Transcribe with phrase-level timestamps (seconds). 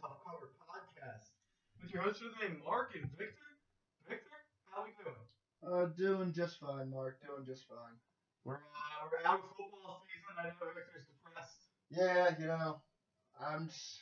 [0.00, 1.28] Tough Cover podcast
[1.82, 3.50] with your hosts for the day, Mark and Victor.
[4.08, 4.40] Victor,
[4.72, 5.20] how are we doing?
[5.60, 7.20] Uh, doing just fine, Mark.
[7.20, 7.96] Doing just fine.
[8.44, 10.32] We're uh, we're out of football season.
[10.40, 11.68] I know Victor's depressed.
[11.92, 12.80] Yeah, you know,
[13.40, 13.66] I'm.
[13.68, 14.00] Just,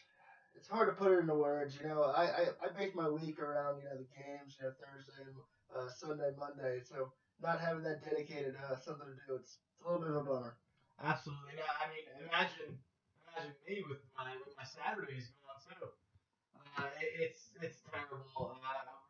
[0.55, 1.79] it's hard to put it into words.
[1.83, 4.73] You know, I, I I base my week around you know the games, you know
[4.79, 5.27] Thursday,
[5.75, 6.79] uh, Sunday, Monday.
[6.87, 7.11] So
[7.43, 10.23] not having that dedicated uh, something to do, it's, it's a little bit of a
[10.23, 10.55] bummer.
[11.03, 11.55] Absolutely.
[11.59, 12.79] Yeah, I mean, imagine
[13.35, 15.31] imagine me with my with my Saturdays
[15.69, 15.89] too.
[16.79, 16.89] Uh,
[17.21, 18.23] it's it's terrible.
[18.39, 18.55] Uh,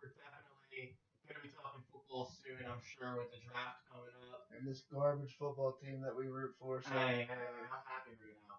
[0.00, 0.96] we're definitely
[1.28, 2.64] gonna be talking football soon.
[2.64, 4.48] I'm sure with the draft coming up.
[4.52, 6.80] And this garbage football team that we root for.
[6.80, 7.36] So Hey, hey,
[7.68, 8.58] I'm happy right now.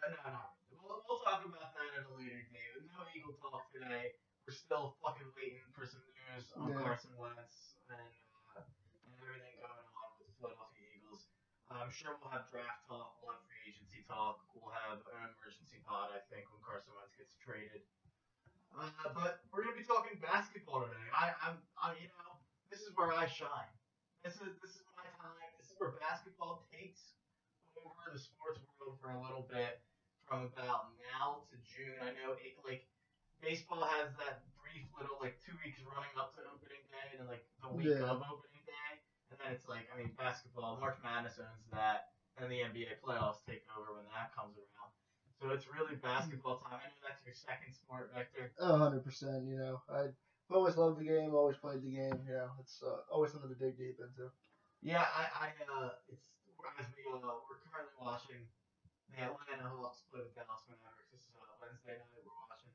[0.00, 0.80] But no, not really.
[0.80, 2.72] We'll, we'll talk about that at a later date.
[2.88, 4.16] No Eagle talk today.
[4.48, 6.80] We're still fucking waiting for some news on Yeah.
[6.80, 8.14] Carson Wentz and,
[8.56, 11.28] uh, and everything going on with the Philadelphia Eagles.
[11.68, 15.78] I'm sure we'll have draft talk, we'll have free agency talk, we'll have an emergency
[15.84, 17.84] pod, I think, when Carson Wentz gets traded.
[18.72, 21.08] Uh, but we're gonna be talking basketball today.
[21.12, 22.40] I, I'm, I'm, you know,
[22.72, 23.72] this is where I shine.
[24.24, 25.50] This is this is my time.
[25.60, 27.16] This is where basketball takes
[27.80, 29.80] over the sports world for a little bit,
[30.28, 31.96] from about now to June.
[32.00, 32.84] I know it, like
[33.40, 37.28] baseball has that brief little like two weeks running up to opening day, and then
[37.30, 38.04] like the week Yeah.
[38.12, 39.00] of opening day,
[39.32, 40.76] and then it's like I mean basketball.
[40.76, 44.92] March Madness owns that, and the NBA playoffs take over when that comes around.
[45.38, 46.82] So it's really basketball time.
[46.82, 48.50] I know that's your second sport, Victor.
[48.58, 49.46] a hundred percent.
[49.46, 50.14] You know, I've
[50.50, 51.30] always loved the game.
[51.34, 52.18] Always played the game.
[52.26, 54.30] You know, it's uh, always something to dig deep into.
[54.82, 56.26] Yeah, I, I uh, it's
[56.78, 58.42] as we uh, we're currently watching
[59.14, 61.10] the Atlanta Hawks play the Dallas Mavericks.
[61.10, 62.22] This is uh, Wednesday night.
[62.22, 62.74] We're watching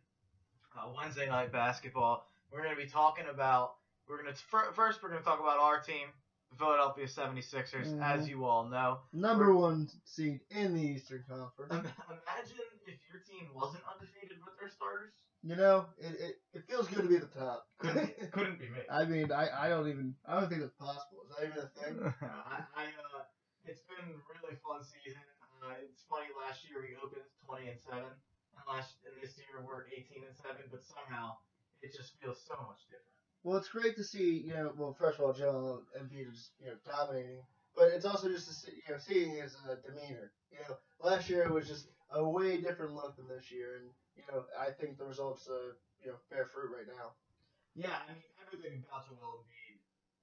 [0.75, 2.28] uh, Wednesday night basketball.
[2.52, 3.80] We're gonna be talking about.
[4.08, 6.11] We're gonna first we're gonna talk about our team,
[6.57, 8.01] Philadelphia 76ers, Mhm.
[8.03, 9.01] as you all know.
[9.13, 11.73] Number one seed in the Eastern Conference.
[11.73, 15.13] Imagine if your team wasn't undefeated with their starters.
[15.43, 17.67] You know, it, it, it feels good to be at the top.
[17.79, 18.79] Couldn't couldn't be me.
[18.89, 21.23] I mean, I, I don't even I don't think that's possible.
[21.28, 21.95] Is that even a thing?
[22.47, 23.28] I, I uh,
[23.66, 25.19] it's been a really fun season.
[25.59, 26.31] Uh, it's funny.
[26.39, 28.11] Last year we opened 20 and seven,
[28.55, 30.63] and last and this year we're 18 and seven.
[30.72, 31.35] But somehow
[31.83, 33.22] it just feels so much different.
[33.43, 34.39] Well, it's great to see.
[34.47, 37.43] You know, well, first of all, Joel Embiid is you know dominating,
[37.75, 40.31] but it's also just to see, you know seeing his uh, demeanor.
[40.51, 43.91] You know, last year it was just a way different look than this year, and
[44.15, 47.11] you know I think the results uh, you know bear fruit right now.
[47.75, 49.75] Yeah, I mean everything about Joel Embiid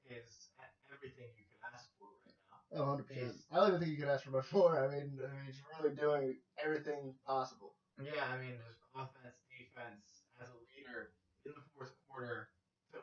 [0.09, 0.49] is
[0.89, 2.57] everything you could ask for right now.
[2.73, 3.37] Oh, 100 percent.
[3.37, 3.45] Yes.
[3.53, 4.81] I don't even think you could ask for much more.
[4.81, 7.77] I mean, I mean, he's really doing everything possible.
[8.01, 8.57] Yeah, I mean
[8.97, 11.13] offense, defense, as a leader
[11.45, 12.49] in the fourth quarter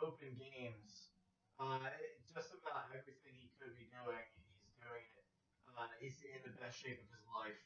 [0.02, 1.10] open games.
[1.58, 1.82] Uh,
[2.30, 4.26] just about everything he could be doing,
[4.62, 5.26] he's doing it.
[5.74, 7.58] Uh, he's in the best shape of his life.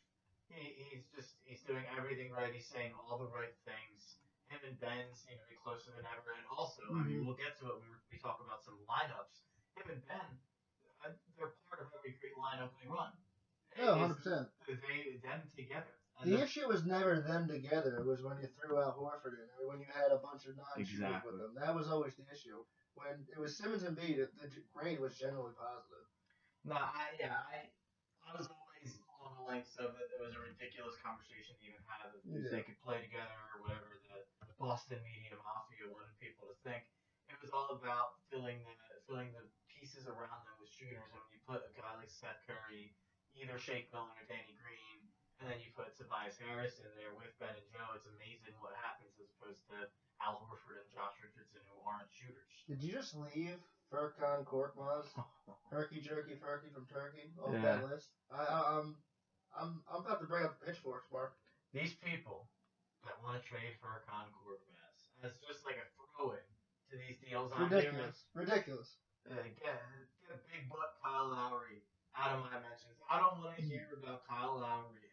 [0.52, 2.52] He, he's just he's doing everything right.
[2.52, 4.20] He's saying all the right things.
[4.52, 6.36] Him and Ben seem to be closer than ever.
[6.36, 7.26] And also, I mean, Mhm.
[7.28, 9.48] we'll get to it when we talk about some lineups.
[9.80, 10.30] Him and Ben,
[11.08, 13.16] uh, they're part of every great lineup they run.
[13.80, 14.52] Oh, It's 100%.
[14.68, 15.96] They them together.
[16.22, 17.98] And The the- issue was never them together.
[17.98, 20.56] It was when you threw out Horford in, or when you had a bunch of
[20.56, 21.32] non-shooters Exactly.
[21.34, 21.54] with them.
[21.56, 22.64] That was always the issue.
[22.94, 26.06] When it was Simmons and Embiid, the grade was generally positive.
[26.64, 27.72] No, I yeah, I
[28.22, 30.12] I was always on the lengths of it.
[30.14, 32.50] It was a ridiculous conversation to even have if Yeah.
[32.52, 36.86] they could play together or whatever the Boston media mafia wanted people to think.
[37.30, 38.76] It was all about filling the
[39.08, 41.02] filling the pieces around them with shooters.
[41.02, 42.94] And when you put a guy like Seth Curry,
[43.34, 45.10] either Shake Milton or Danny Green,
[45.42, 48.78] and then you put Tobias Harris in there with Ben and Joe, it's amazing what
[48.78, 49.90] happens as opposed to
[50.22, 52.54] Al Horford and Josh Richardson who aren't shooters.
[52.70, 53.58] Did you just leave
[53.90, 55.10] Furkan Korkmaz,
[55.74, 57.82] Herky Jerky Furky from Turkey off Yeah.
[57.82, 58.14] that list?
[58.30, 58.88] I, I, I'm,
[59.58, 61.34] I'm, I'm about to bring up the pitchforks, Mark.
[61.74, 62.48] these people
[63.04, 66.46] that want to trade for a Korkmaz as just like a throw in
[66.90, 67.82] to these deals I'm doing.
[67.92, 68.90] Ridiculous, ridiculous.
[69.26, 69.78] Uh, get,
[70.22, 71.82] get a big butt Kyle Lowry
[72.18, 72.98] out of my mentions.
[73.10, 75.11] I don't want to hear about Kyle Lowry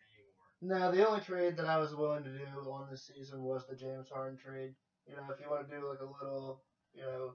[0.63, 0.79] anymore.
[0.79, 3.77] Now, the only trade that I was willing to do on this season was the
[3.77, 4.75] James Harden trade.
[5.06, 6.62] You know, if you want to do like a little,
[6.93, 7.32] you know,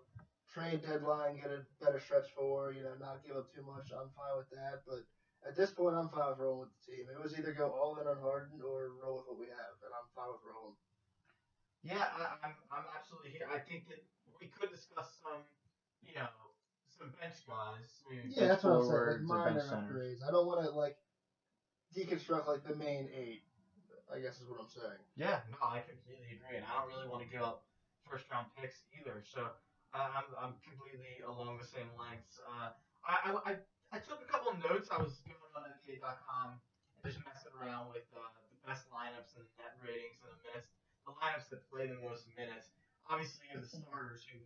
[0.53, 4.13] trade deadline, get a better stretch for, you know, not give up too much, I'm
[4.13, 4.85] fine with that.
[4.85, 5.01] But
[5.47, 7.05] at this point, I'm fine with rolling with the team.
[7.09, 9.91] It was either go all in on Harden or roll with what we have, and
[9.91, 10.77] I'm fine with rolling.
[11.83, 13.49] Yeah, I, I'm I'm absolutely here.
[13.51, 13.99] I think that
[14.39, 15.43] we could discuss some,
[15.99, 16.31] you know,
[16.87, 17.91] some bench guys.
[18.07, 19.19] I mean, Yeah, that's what I'm saying.
[19.19, 20.23] Like forwards, minor upgrades.
[20.23, 20.95] I don't want to like
[21.93, 23.41] deconstruct like the main eight.
[24.13, 25.01] I guess is what I'm saying.
[25.17, 27.63] Yeah, no, I completely agree, and I don't really want to give up
[28.05, 29.23] first round picks either.
[29.25, 29.49] So
[29.93, 32.37] uh, I'm I'm completely along the same lengths.
[32.45, 32.69] Uh,
[33.05, 33.51] I, I,
[33.91, 34.89] I took a couple of notes.
[34.91, 38.21] I was going on NBA.com and just messing around with uh,
[38.53, 40.69] the best lineups and the net ratings and the minutes.
[41.05, 42.71] the lineups that play the most minutes.
[43.11, 44.39] Obviously, you the starters who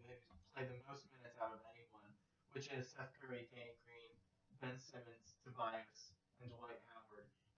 [0.56, 2.10] play the most minutes out of anyone,
[2.58, 4.14] which is Seth Curry, Danny Green,
[4.58, 6.97] Ben Simmons, Tobias, and Dwight Howard.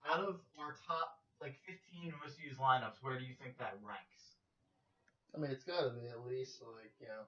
[0.08, 4.36] Out of our top like 15 most used lineups, where do you think that ranks?
[5.32, 7.24] I mean, it's got to be at least like you know,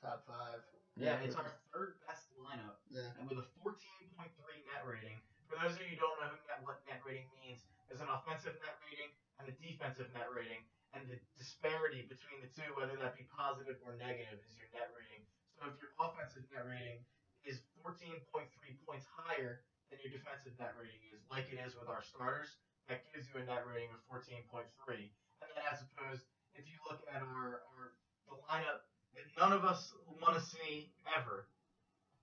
[0.00, 0.64] top five.
[0.96, 3.08] Yeah, it's our third best lineup, Yeah.
[3.16, 4.28] and with a 14.3
[4.68, 5.16] net rating.
[5.48, 8.12] For those of you who don't know who net, what net rating means, there's an
[8.12, 9.08] offensive net rating
[9.40, 10.60] and a defensive net rating,
[10.92, 14.92] and the disparity between the two, whether that be positive or negative, is your net
[14.92, 15.24] rating.
[15.56, 17.00] So if your offensive net rating
[17.44, 18.20] is 14.3
[18.84, 22.56] points higher than your defensive net rating is, like it is with our starters,
[22.88, 24.64] that gives you a net rating of 14.3.
[24.64, 26.24] And then as opposed,
[26.56, 27.92] if you look at our, our
[28.24, 31.52] the lineup that none of us want to see ever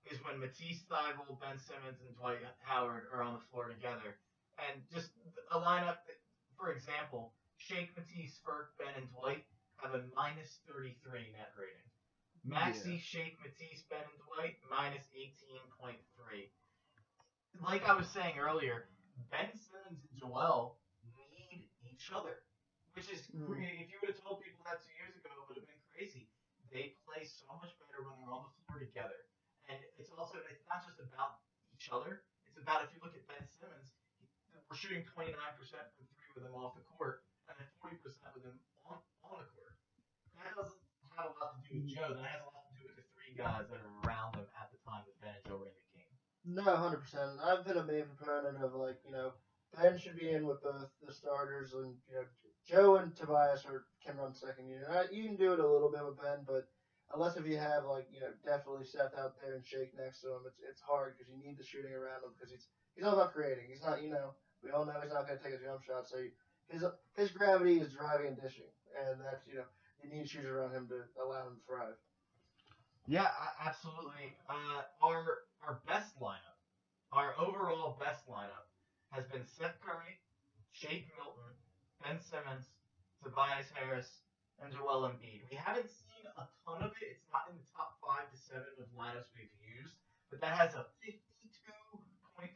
[0.09, 4.17] is when Matisse Thybulle, Ben Simmons, and Dwight Howard are on the floor together.
[4.57, 5.13] And just
[5.53, 6.19] a lineup that,
[6.57, 9.45] for example, Shake, Matisse, Ferk, Ben, and Dwight
[9.77, 10.97] have a minus 33
[11.37, 11.87] net rating.
[12.43, 15.99] Maxey, Shake, Matisse, Ben, and Dwight, minus 18.3.
[17.57, 18.85] Like I was saying earlier,
[19.33, 20.77] Ben Simmons and Joel
[21.17, 22.45] need each other.
[22.93, 23.81] Which is, Mhm.
[23.81, 26.29] if you would have told people that two years ago, it would have been crazy.
[26.69, 29.25] They play so much better when they're on the floor together.
[29.67, 31.41] And it's also, it's not just about
[31.73, 32.25] each other.
[32.45, 33.93] It's about, if you look at Ben Simmons,
[34.69, 38.59] we're shooting 29% from three with him off the court, and then 40% with him
[38.85, 39.77] on, on the court.
[40.35, 40.81] That doesn't
[41.15, 42.13] have a lot to do with Joe.
[42.13, 44.71] That has a lot to do with the three guys that are around him at
[44.71, 45.88] the time that Ben and Joe were in the game.
[46.45, 47.39] No, hundred percent.
[47.43, 49.31] I've been a main proponent of like you know
[49.75, 52.25] Ben should be in with both the starters and you know
[52.65, 54.87] Joe and Tobias are can run second unit.
[55.11, 56.67] You can do it a little bit with Ben, but
[57.13, 60.27] unless if you have like you know definitely Seth out there and Shake next to
[60.29, 63.13] him, it's it's hard because you need the shooting around him because he's he's all
[63.13, 63.65] about creating.
[63.67, 64.33] He's not you know
[64.63, 66.31] we all know he's not going to take a jump shot, so he,
[66.71, 66.83] his
[67.15, 69.67] his gravity is driving and dishing, and that's you know
[70.03, 71.97] you need shooters around him to allow him to thrive.
[73.07, 73.27] Yeah,
[73.65, 74.37] absolutely.
[74.47, 76.57] Uh, our our best lineup,
[77.13, 78.65] our overall best lineup,
[79.13, 80.17] has been Seth Curry,
[80.73, 81.53] Shake Milton,
[82.01, 82.73] Ben Simmons,
[83.21, 84.25] Tobias Harris,
[84.57, 85.45] and Joel Embiid.
[85.45, 87.13] We haven't seen a ton of it.
[87.13, 89.93] It's not in the top five to seven of lineups we've used,
[90.33, 92.49] but that has a 52.4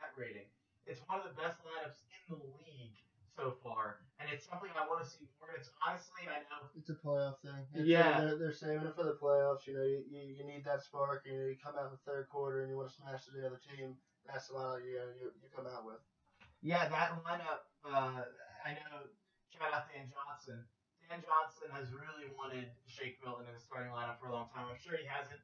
[0.00, 0.48] net rating.
[0.88, 2.00] It's one of the best lineups
[2.32, 3.03] in the league
[3.36, 5.50] so far, and it's something I want to see more.
[5.58, 7.66] It's honestly, I know It's a playoff thing.
[7.74, 8.20] It's- Yeah.
[8.22, 9.66] they're, they're saving it for the playoffs.
[9.66, 11.26] You know, you, you, you need that spark.
[11.26, 13.32] You know, you come out in the third quarter and you want to smash to
[13.34, 13.98] the other team.
[14.26, 16.00] That's the lineup you, you you come out with.
[16.62, 17.68] Yeah, that lineup.
[17.84, 18.24] Uh,
[18.64, 19.10] I know.
[19.52, 20.64] Shout out Dan Johnson.
[21.04, 24.66] Dan Johnson has really wanted Shake Milton in the starting lineup for a long time.
[24.72, 25.42] I'm sure he hasn't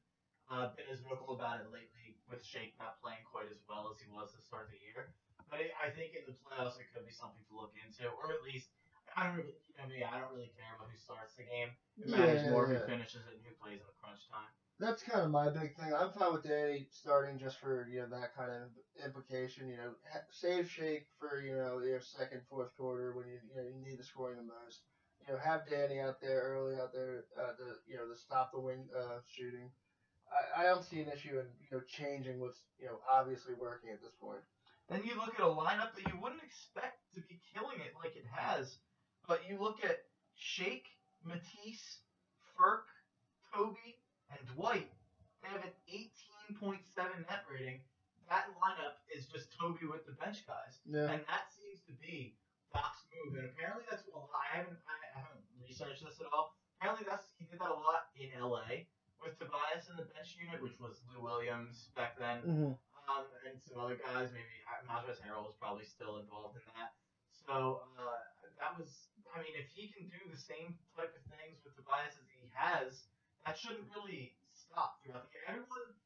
[0.49, 4.01] uh, been as vocal about it lately, with Shake not playing quite as well as
[4.01, 5.13] he was to start of the year.
[5.51, 8.31] But it, I think in the playoffs it could be something to look into, or
[8.31, 8.71] at least
[9.19, 11.75] I don't really, you know me, I don't really care about who starts the game.
[11.99, 12.79] It matters more yeah.
[12.79, 14.51] who finishes it and who plays in the crunch time.
[14.81, 15.93] That's kind of my big thing.
[15.93, 18.73] I'm fine with Danny starting just for you know that kind of
[19.05, 19.69] implication.
[19.69, 19.93] You know,
[20.33, 23.99] save Shake for you know your second, fourth quarter when you you know you need
[24.01, 24.81] the scoring the most.
[25.29, 28.57] You know, have Danny out there early out there uh, to you know to stop
[28.57, 29.69] the wing uh, shooting.
[30.33, 33.91] I, I don't see an issue in you know changing what's you know obviously working
[33.93, 34.41] at this point.
[34.91, 38.17] Then you look at a lineup that you wouldn't expect to be killing it like
[38.19, 38.79] it has,
[39.31, 40.03] but you look at
[40.35, 40.91] Shake,
[41.23, 42.03] Matisse,
[42.59, 42.91] Ferk,
[43.55, 44.03] Toby,
[44.35, 44.91] and Dwight.
[45.43, 46.75] They have an 18.7
[47.31, 47.81] net rating.
[48.29, 51.07] That lineup is just Toby with the bench guys, Yeah.
[51.11, 52.35] and that seems to be
[52.75, 53.39] Doc's move.
[53.39, 54.31] And apparently that's well.
[54.35, 56.55] I haven't I haven't researched this at all.
[56.79, 58.87] Apparently that's he did that a lot in LA
[59.23, 62.73] with Tobias in the bench unit, which was Lou Williams back then Mm-hmm.
[63.09, 64.29] Um, and some other guys.
[64.35, 64.57] Maybe
[64.89, 66.93] Montrezl Harrell was probably still involved in that.
[67.33, 68.21] So uh,
[68.61, 72.15] that was, I mean, if he can do the same type of things with Tobias
[72.21, 73.09] as he has,
[73.47, 75.45] that shouldn't really stop throughout the year.
[75.49, 75.97] Everyone,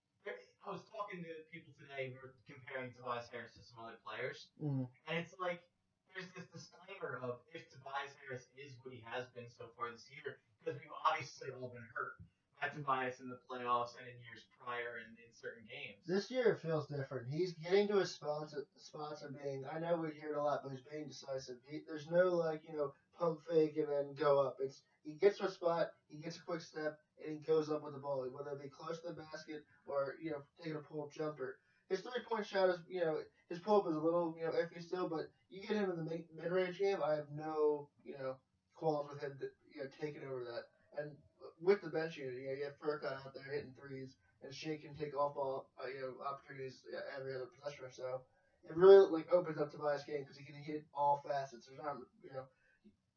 [0.65, 2.17] I was talking to people today.
[2.17, 4.89] who were comparing Tobias Harris to some other players, Mm-hmm.
[5.11, 5.61] and it's like
[6.17, 10.09] there's this disclaimer of if Tobias Harris is what he has been so far this
[10.09, 12.17] year, because we've obviously all been hurt
[12.61, 16.01] by Tobias in the playoffs and in years prior and in certain games.
[16.07, 17.29] This year it feels different.
[17.29, 19.65] He's getting to his spots, spots and being.
[19.69, 21.57] I know we hear it a lot, but he's being decisive.
[21.69, 24.57] He, there's no like you know pump fake and then go up.
[24.61, 27.83] It's he gets to a spot, he gets a quick step, and he goes up
[27.83, 30.81] with the ball, whether it be close to the basket or you know taking a
[30.81, 31.59] pull up jumper.
[31.91, 33.19] His three point shot is you know
[33.51, 35.97] his pull up is a little you know iffy still, but you get him in
[35.97, 38.37] the mid range game, I have no you know
[38.75, 39.39] qualms with him
[39.75, 40.65] you know taking over that.
[40.97, 41.11] And
[41.61, 44.77] with the bench unit, you know you have Furkan out there hitting threes and Shea
[44.77, 46.85] can take off ball, uh, you know, opportunities
[47.17, 48.21] every other possession or so.
[48.69, 51.69] It really like opens up Tobias' game because he can hit all facets.
[51.69, 52.45] There's not, you know,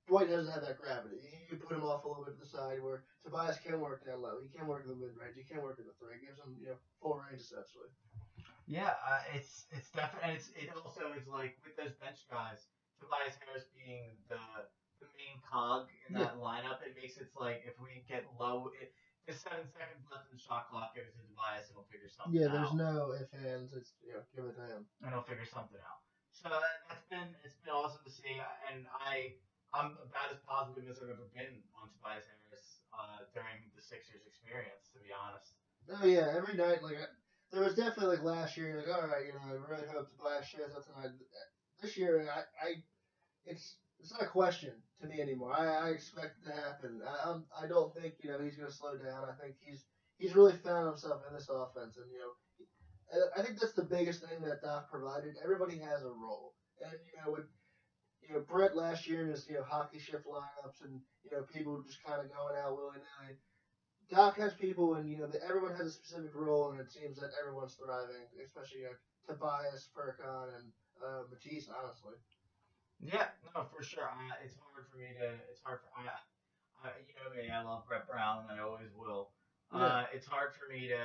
[0.07, 1.19] Dwight doesn't have that gravity.
[1.19, 4.07] You, you put him off a little bit to the side where Tobias can work
[4.07, 4.39] down low.
[4.39, 5.35] He can work in the mid range.
[5.35, 6.19] He can work in the three.
[6.19, 7.91] It gives him you know full range essentially.
[8.67, 12.67] Yeah, uh, it's it's definitely it's it also is like with those bench guys,
[12.99, 14.39] Tobias Harris being the
[14.99, 18.93] the main cog in that lineup, it makes it like if we get low, it,
[19.25, 22.09] there's seven seconds left in the shot clock, give it to Tobias and we'll figure
[22.09, 22.53] something Yeah, out.
[22.53, 23.71] Yeah, there's no ifs ands.
[23.75, 24.81] It's you know give it to him.
[25.03, 26.01] and he'll figure something out.
[26.31, 28.37] So uh, that's been it's been awesome to see,
[28.71, 29.35] and I
[29.75, 34.23] I'm about as positive as I've ever been on Tobias Harris uh, during the Sixers
[34.23, 35.57] experience, to be honest.
[35.91, 37.07] Oh yeah, every night like I,
[37.51, 40.47] there was definitely like last year like all right you know I really hope Tobias
[40.47, 41.15] shows up tonight.
[41.81, 42.69] This year I, I
[43.45, 45.53] it's it's not a question to me anymore.
[45.53, 47.01] I, I expect it to happen.
[47.05, 49.25] I I'm, I don't think you know he's going to slow down.
[49.29, 49.83] I think he's
[50.17, 52.31] he's really found himself in this offense, and you know
[53.35, 55.35] I- think that's the biggest thing that Doc provided.
[55.43, 57.45] Everybody has a role, and you know with
[58.21, 61.81] you know Brett last year his you know hockey shift lineups, and you know people
[61.85, 63.35] just kind of going out willy nilly.
[64.09, 67.17] Doc has people, and you know that everyone has a specific role, and it seems
[67.17, 68.95] that everyone's thriving, especially you know,
[69.27, 70.71] Tobias, Furkan, and
[71.03, 71.67] uh, Matisse.
[71.67, 72.15] Honestly,
[72.99, 74.09] Yeah, no, for sure.
[74.09, 75.27] Uh, it's hard for me to.
[75.53, 76.09] It's hard for I,
[76.81, 77.49] I you know me.
[77.49, 79.29] I love Brett Brown, and I always will.
[79.69, 81.01] Uh, it's hard for me to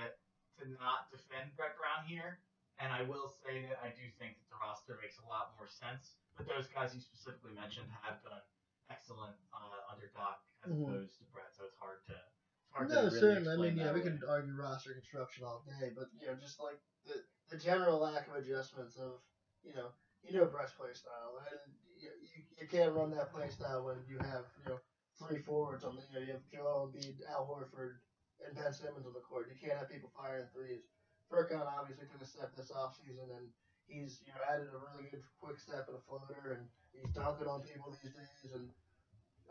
[0.60, 2.40] to not defend Brett Brown here,
[2.80, 5.68] and I will say that I do think that the roster makes a lot more
[5.68, 6.16] sense.
[6.36, 8.40] But those guys you specifically mentioned have done
[8.88, 10.88] excellent uh, under Doc as Mhm.
[10.88, 12.16] opposed to Brett, so it's hard to.
[12.16, 13.52] It's hard no, to really certainly.
[13.52, 16.56] I mean, yeah, that we can argue roster construction all day, but you know, just
[16.56, 17.20] like the
[17.52, 19.20] the general lack of adjustments of
[19.60, 19.92] you know,
[20.28, 21.60] you know Brett's play style, and
[21.98, 22.10] you,
[22.58, 24.78] you, can't run that play style when you have you know
[25.18, 28.02] three forwards on the you know you have Joel Embiid, Al Horford,
[28.46, 29.50] and Ben Simmons on the court.
[29.50, 30.86] You can't have people firing threes.
[31.30, 33.46] Furkan obviously took a step this offseason, and
[33.86, 36.64] he's you know added a really good quick step and a floater, and
[36.94, 38.50] he's dunking on people these days.
[38.54, 38.68] And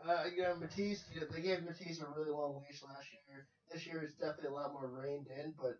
[0.02, 3.46] uh, you know Matisse, you know, they gave Matisse a really long leash last year.
[3.68, 5.78] This year it's definitely a lot more reined in, but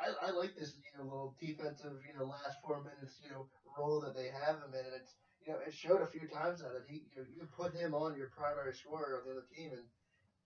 [0.00, 3.46] I, I like this you know little defensive you know last four minutes you know
[3.74, 4.84] role that they have him in.
[4.86, 7.38] And it's you know it showed a few times now that he you, know, you
[7.44, 9.84] can put him on your primary scorer of the other team, and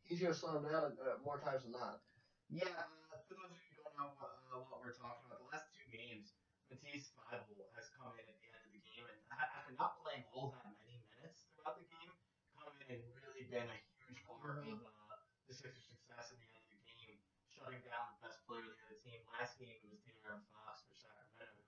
[0.05, 2.01] he's gonna slow him down uh, more times than not.
[2.49, 5.51] Yeah, uh, for those of you who don't know uh, what we're talking about, the
[5.53, 6.33] last two games,
[6.73, 10.25] Matisse Thybulle has come in at the end of the game, and after not playing
[10.33, 12.09] all that many minutes throughout the game,
[12.57, 16.49] come in and really been a huge part of uh, the Sixers' success at the
[16.57, 17.21] end of the game,
[17.53, 19.25] shutting down the best player of the other team.
[19.33, 21.65] Last game it was De'Aaron Fox for Sacramento,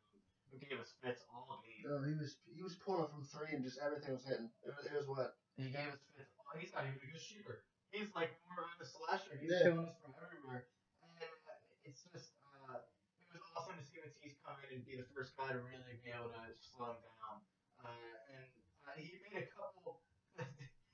[0.52, 1.88] who, gave us fits all game.
[1.88, 4.52] Oh, he was he was pulling from three and just everything was hitting.
[4.60, 5.40] It was, it was what?
[5.56, 6.28] He gave us fits.
[6.44, 7.64] Oh, he's not even a good shooter.
[7.88, 9.40] He's like more of a slasher.
[9.40, 9.72] He's Yeah.
[9.72, 10.68] killing us from everywhere.
[11.00, 12.78] And uh, it's just, uh,
[13.18, 15.98] it was awesome to see Matisse come in and be the first guy to really
[16.04, 17.36] be able to slow him down.
[17.82, 18.46] Uh, and
[18.86, 20.04] uh, he made a couple.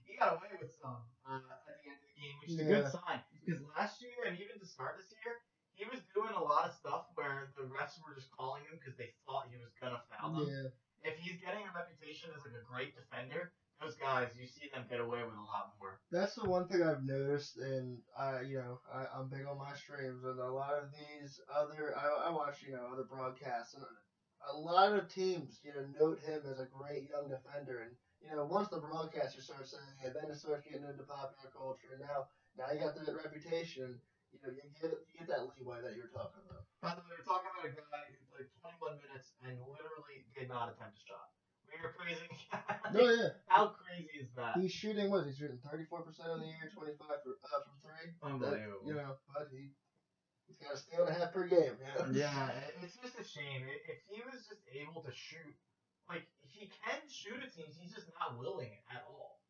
[0.06, 2.68] he got away with some uh, at the end of the game, which is a
[2.70, 3.20] good sign.
[3.44, 5.36] Because last year and even to start this year,
[5.76, 8.96] he was doing a lot of stuff where the refs were just calling him because
[8.96, 10.72] they thought he was gonna foul them Yeah.
[11.04, 14.88] if he's getting a reputation as like a great defender, those guys you see them
[14.88, 16.00] get away with a lot more.
[16.10, 19.76] That's the one thing I've noticed, and I, you know, I, I'm big on my
[19.76, 23.84] streams, and a lot of these other, I, I watch, you know, other broadcasts, and
[24.48, 27.92] a lot of teams, you know, note him as a great young defender, and
[28.24, 31.92] you know, once the broadcaster starts saying it, then it starts getting into popular culture,
[31.92, 34.00] and now, now you got that reputation,
[34.32, 36.66] you know, you get, you get that leeway that you're talking about.
[36.82, 40.48] By the way, we're talking about a guy who played 21 minutes and literally did
[40.50, 41.30] not attempt a shot.
[41.66, 42.30] We are crazy.
[42.94, 44.56] No, yeah, How crazy is that?
[44.56, 45.10] he's shooting.
[45.10, 45.26] What?
[45.26, 48.06] He's shooting 34 percent of the year, 25 for, uh, from three.
[48.22, 48.86] Unbelievable.
[48.86, 49.74] You know, but he
[50.46, 51.74] he's got a steal and a half per game.
[51.74, 52.06] You know?
[52.14, 53.66] Yeah, it's just a shame.
[53.66, 55.58] If he was just able to shoot,
[56.08, 59.42] like he can shoot it seems, he's just not willing at all.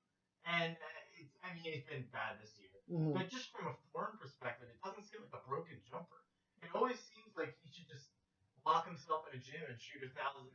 [0.48, 2.65] And uh, it's, I mean, he's been bad this year.
[2.90, 3.14] Mhm.
[3.14, 6.22] But just from a foreign perspective, it doesn't seem like a broken jumper.
[6.62, 8.10] It always seems like he should just
[8.64, 10.50] lock himself in a gym and shoot a thousand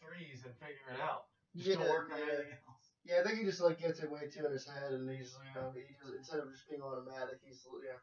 [0.00, 1.28] threes and figure it out.
[1.54, 2.24] Just Yeah, work on yeah.
[2.24, 2.92] anything else.
[3.04, 5.36] Yeah, I think he just like gets it way too in his head, and he's
[5.44, 7.98] you know he just instead of just being automatic, he's yeah,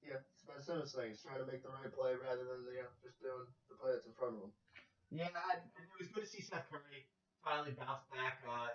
[0.00, 0.16] yeah.
[0.32, 1.08] It's Ben Simmons thing.
[1.08, 3.92] He's trying to make the right play rather than you know just doing the play
[3.92, 4.52] that's in front of him.
[5.10, 7.04] Yeah, and it was good to see Seth Curry
[7.44, 8.40] finally bounce back.
[8.48, 8.68] Uh,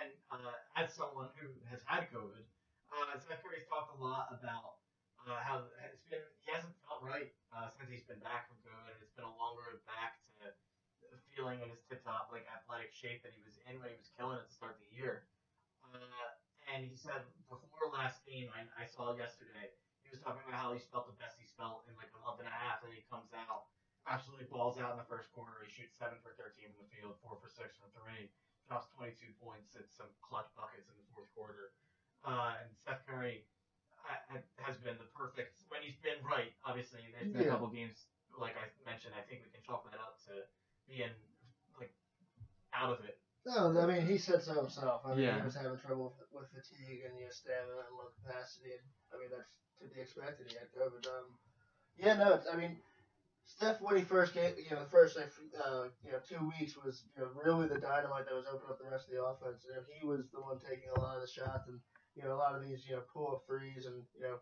[0.00, 2.46] and uh, as someone who has had COVID,
[2.92, 4.80] uh, Seth Curry's talked a lot about
[5.24, 6.22] uh, how it's been.
[6.44, 8.98] He hasn't felt right uh, since he's been back from COVID.
[9.00, 10.52] It's been a long road back to
[11.32, 14.36] feeling in his tip-top like athletic shape that he was in when he was killing
[14.36, 15.24] it to start of the year.
[15.88, 16.28] Uh,
[16.68, 19.72] and he said before last game, I, I saw yesterday,
[20.04, 22.44] he was talking about how he's felt the best he's felt in like a month
[22.44, 23.72] and a half, and he comes out
[24.04, 25.64] absolutely balls out in the first quarter.
[25.64, 28.28] He shoots seven for thirteen from the field, four for six from three,
[28.68, 31.72] drops 22 points and some clutch buckets in the fourth quarter.
[32.22, 33.42] Uh, and Steph Curry
[33.98, 36.54] ha- ha- has been the perfect when he's been right.
[36.62, 38.06] Obviously, there's been a couple games
[38.38, 39.14] like I mentioned.
[39.18, 40.46] I think we can chalk that up to
[40.88, 41.12] being
[41.76, 41.92] like
[42.72, 43.18] out of it.
[43.44, 45.02] No, I mean he said so himself.
[45.04, 45.42] I mean Yeah.
[45.42, 48.78] he was having trouble with, with fatigue and you know stamina and low capacity.
[48.78, 49.50] And, I mean that's
[49.82, 50.46] to be expected.
[50.46, 51.02] He had COVID.
[51.10, 51.26] Um,
[51.98, 52.78] yeah, no, it's, I mean
[53.42, 56.78] Steph when he first came, you know, the first like, uh, you know two weeks
[56.78, 59.66] was you know really the dynamite that was opening up the rest of the offense.
[59.66, 61.82] You know, he was the one taking a lot of the shots and
[62.14, 64.38] you know a lot of these you know pull up threes and you know.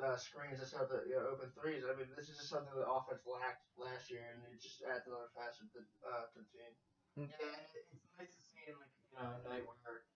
[0.00, 1.84] Uh, screens that start the you know, open threes.
[1.84, 5.04] I mean, this is just something the offense lacked last year, and it just adds
[5.04, 6.72] another facet to, uh, to the team.
[7.28, 7.36] Yeah,
[7.92, 10.08] it's nice to see in like you know a night where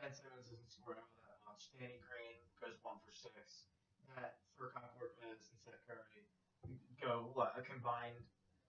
[0.00, 1.68] Ben Simmons isn't scoring all that much.
[1.76, 3.68] Danny Green goes one for six.
[4.16, 6.24] That Furkan Korkmaz and Seth Curry
[6.96, 8.24] go what a combined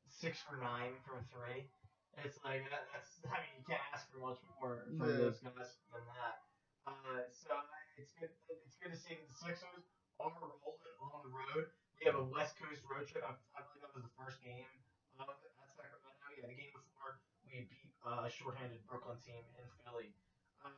[0.10, 1.72] six for nine from three.
[2.20, 5.32] It's like that, that's I mean you can't ask for much more from Yeah.
[5.32, 6.44] those guys than that.
[6.88, 7.54] Uh, so
[7.98, 8.34] it's good.
[8.66, 9.86] It's good to see that the Sixers
[10.18, 10.58] are rolling
[11.14, 11.70] on the road.
[12.02, 13.22] We have a West Coast road trip.
[13.22, 14.66] I, I believe that was the first game
[15.22, 16.26] of at Sacramento.
[16.34, 20.18] Yeah, the game before we beat uh, a shorthanded Brooklyn team in Philly.
[20.66, 20.74] Um,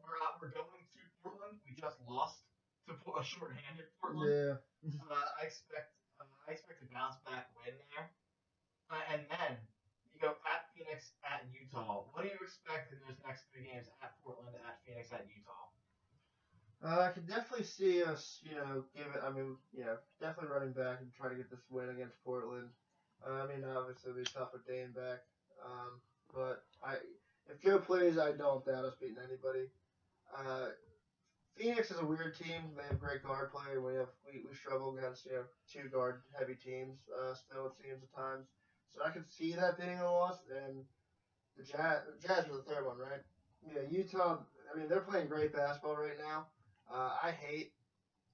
[0.00, 1.60] we're we're going to Portland.
[1.68, 2.48] We just lost
[2.88, 4.32] to a shorthanded Portland.
[4.32, 5.04] Yeah.
[5.04, 8.08] Uh, I expect uh, I expect a bounce back win there.
[8.88, 9.60] Uh, and then
[10.08, 12.04] you go at Phoenix, at Utah.
[12.12, 13.86] What do you expect in those next three games?
[14.02, 15.70] At Portland, at Phoenix, at Utah.
[16.82, 19.22] Uh, I could definitely see us, you know, give it.
[19.22, 22.70] I mean, yeah, definitely running back and try to get this win against Portland.
[23.22, 25.22] Uh, I mean, obviously it'll be tough with Dame back.
[25.62, 26.02] Um,
[26.34, 26.98] but I,
[27.46, 29.70] if Joe plays, I don't doubt us beating anybody.
[30.34, 30.74] Uh,
[31.54, 32.74] Phoenix is a weird team.
[32.74, 33.78] They have great guard play.
[33.78, 36.98] We have we, we struggle against you know two guard heavy teams.
[37.14, 38.48] Uh, still it seems at times.
[38.94, 40.38] So I could see that being a loss.
[40.52, 40.84] And
[41.56, 43.22] the Jazz, the Jazz are the third one, right?
[43.64, 44.44] Yeah, Utah.
[44.72, 46.46] I mean, they're playing great basketball right now.
[46.90, 47.72] Uh, I hate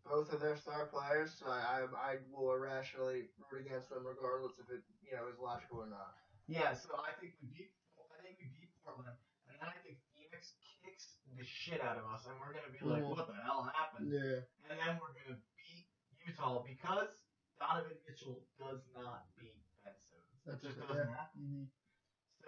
[0.09, 4.57] both of their star players, so I, I I will irrationally root against them regardless
[4.57, 6.17] if it you know is logical or not.
[6.49, 9.13] Yeah, so I think we beat I think we beat Portland,
[9.45, 12.81] and then I think Phoenix kicks the shit out of us, and we're gonna be
[12.81, 13.13] like, Mhm.
[13.13, 14.09] what the hell happened?
[14.09, 14.49] Yeah.
[14.73, 15.85] And then we're gonna beat
[16.25, 17.13] Utah because
[17.61, 19.61] Donovan Mitchell does not beat
[20.57, 21.37] Just doesn't happen.
[21.37, 21.67] Mm-hmm.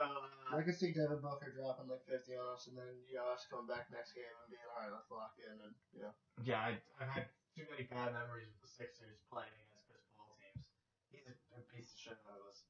[0.00, 2.88] So uh, I could see Devin Booker dropping like 50 on us, and then
[3.20, 6.14] us coming back next game and being all right, let's lock in, and you know.
[6.40, 10.32] yeah, I, I've had too many bad memories with the Sixers playing against Chris Paul
[10.40, 10.64] teams.
[11.12, 12.64] He's a, piece of shit out of us.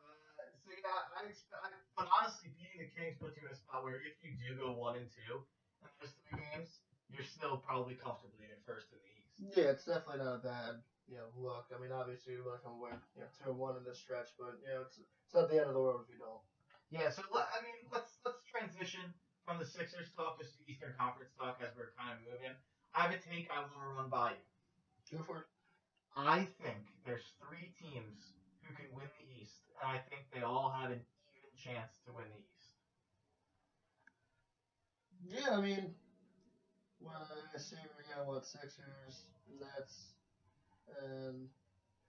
[0.00, 0.16] Uh,
[0.64, 1.60] so yeah, I expect.
[1.60, 4.56] I, but honestly, beating the Kings puts you in a spot where if you do
[4.56, 5.44] go one and two
[5.84, 6.80] in those three games,
[7.12, 9.36] you're still probably comfortably in first in the East.
[9.52, 11.66] Yeah, it's definitely not a bad you know look.
[11.74, 14.62] I mean, obviously to come win you know two and one in this stretch, but
[14.62, 16.40] you know it's it's not the end of the world if you don't.
[16.94, 19.02] Yeah, so let, I mean, let's let's transition
[19.42, 22.54] from the Sixers talk just to Eastern Conference talk as we're kind of moving.
[22.94, 24.46] I have a take I want to run by you.
[25.10, 25.48] Go for it.
[26.14, 30.70] I think there's three teams who can win the East, and I think they all
[30.70, 31.02] have an
[31.34, 32.70] even chance to win the East.
[35.26, 35.94] Yeah, I mean,
[37.00, 39.26] well, I see we got what Sixers,
[39.58, 40.14] Nets,
[41.02, 41.48] and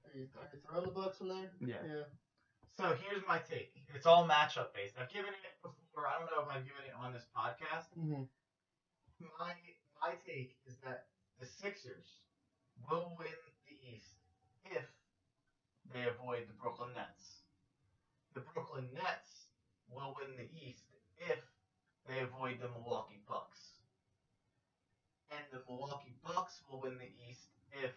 [0.05, 1.51] are you, are you throwing the Bucks in there?
[1.59, 1.81] Yeah.
[1.85, 2.07] Yeah.
[2.77, 3.75] So here's my take.
[3.93, 4.95] It's all matchup based.
[4.97, 6.07] I've given it before.
[6.07, 7.91] I don't know if I've given it on this podcast.
[7.99, 8.25] Mm-hmm.
[9.37, 9.53] My
[10.01, 11.05] my take is that
[11.39, 12.25] the Sixers
[12.89, 14.17] will win the East
[14.65, 14.87] if
[15.93, 17.45] they avoid the Brooklyn Nets.
[18.33, 19.51] The Brooklyn Nets
[19.91, 20.87] will win the East
[21.19, 21.37] if
[22.07, 23.77] they avoid the Milwaukee Bucks.
[25.29, 27.91] And the Milwaukee Bucks will win the East if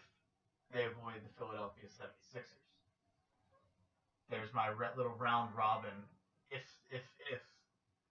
[0.73, 2.65] they avoid the Philadelphia 76ers.
[4.29, 5.93] There's my little round robin.
[6.49, 7.41] If, if, if.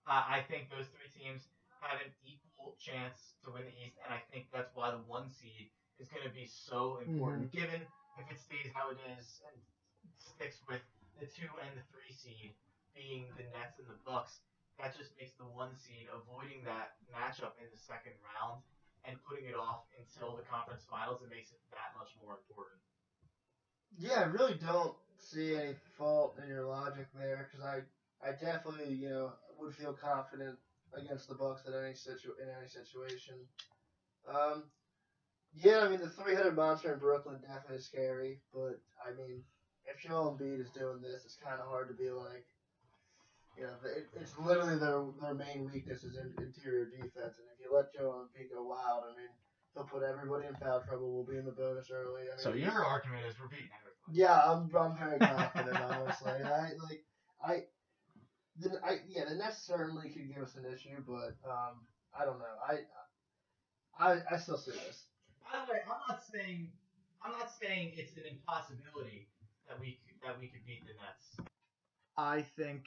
[0.07, 1.49] Uh, I think those three teams
[1.81, 5.27] have an equal chance to win the East, and I think that's why the one
[5.33, 7.51] seed is going to be so important.
[7.51, 7.83] Given
[8.21, 9.57] if it stays how it is and
[10.21, 10.83] sticks with
[11.19, 12.55] the two and the three seed
[12.95, 14.45] being the Nets and the Bucks,
[14.79, 18.63] that just makes the one seed avoiding that matchup in the second round
[19.05, 21.21] and putting it off until the conference finals.
[21.23, 22.81] It makes it that much more important.
[23.97, 27.81] Yeah, I really don't see any fault in your logic there because I,
[28.27, 30.59] I definitely you know would feel confident
[30.97, 33.35] against the Bucks at any situ in any situation.
[34.29, 34.65] Um,
[35.53, 39.43] yeah, I mean the three-headed monster in Brooklyn definitely is scary, but I mean
[39.87, 42.47] if Joel Embiid is doing this, it's kind of hard to be like,
[43.57, 47.59] you know, it, it's literally their their main weakness is in, interior defense, and if
[47.63, 49.31] you let Joe and go wild, I mean
[49.75, 51.13] he'll put everybody in foul trouble.
[51.13, 52.23] We'll be in the bonus early.
[52.23, 54.19] I mean, So your argument is we're beating everybody.
[54.19, 56.33] yeah, I'm, I'm very confident, honestly.
[56.33, 57.05] I like
[57.45, 57.55] I
[58.61, 61.83] the, I yeah, the Nets certainly could give us an issue, but um,
[62.19, 62.55] I don't know.
[62.67, 62.79] I
[63.99, 65.07] I I still see this.
[65.43, 66.71] By the way, I'm not saying
[67.25, 69.29] I'm not saying it's an impossibility
[69.69, 71.49] that we that we could beat the Nets.
[72.17, 72.85] I think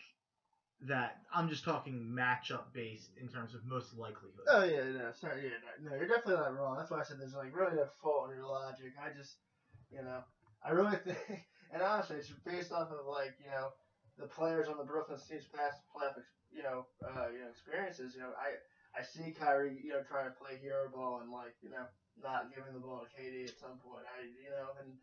[0.86, 4.46] that I'm just talking matchup based in terms of most likelihood.
[4.48, 6.78] Oh yeah, no, sorry, yeah, no, no, you're definitely not wrong.
[6.78, 8.94] That's why I said there's like really no fault in your logic.
[9.02, 9.42] I just,
[9.90, 10.22] you know,
[10.62, 13.74] I really think, and honestly, it's based off of like you know
[14.22, 16.22] the players on the Brooklyn team's past playoff,
[16.54, 18.14] you know, uh, you know experiences.
[18.14, 18.62] You know, I
[18.94, 21.90] I see Kyrie, you know, trying to play hero ball and like you know
[22.22, 24.06] not giving the ball to KD at some point.
[24.06, 24.94] I you know and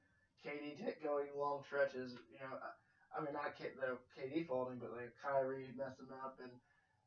[0.46, 2.14] KD going long stretches.
[2.30, 2.70] You know, I,
[3.16, 6.50] I mean not K, no KD faulting, but like Kyrie messing up and.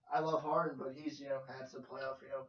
[0.08, 2.48] I love Harden, but he's you know had some playoff you know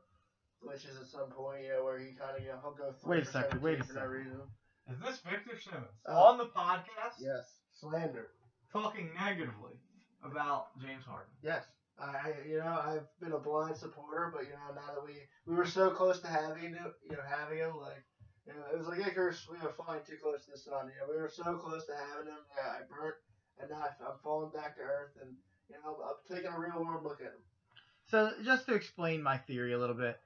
[0.62, 2.92] glitches at some point, you know, where he kind of you know he'll go.
[3.02, 3.10] Through.
[3.10, 4.10] Wait a second, wait a for no second.
[4.14, 4.40] reason.
[4.86, 6.30] Is this Victor Simmons Oh.
[6.30, 8.30] on the podcast Yes, slander.
[8.72, 9.74] talking negatively
[10.22, 11.34] about James Harden?
[11.42, 11.66] Yes,
[11.98, 15.18] I I- you know I've been a blind supporter, but you know now that we
[15.46, 18.04] we were so close to having him, you know having him like.
[18.46, 20.88] You know, it was like Icarus, we were flying too close to the sun.
[20.88, 22.40] You know, we were so close to having him.
[22.56, 23.16] Yeah, I burnt,
[23.60, 25.36] and now I- I'm falling back to earth, and
[25.68, 27.42] you know I'm taking a real warm look at him.
[28.06, 30.18] So just to explain my theory a little bit,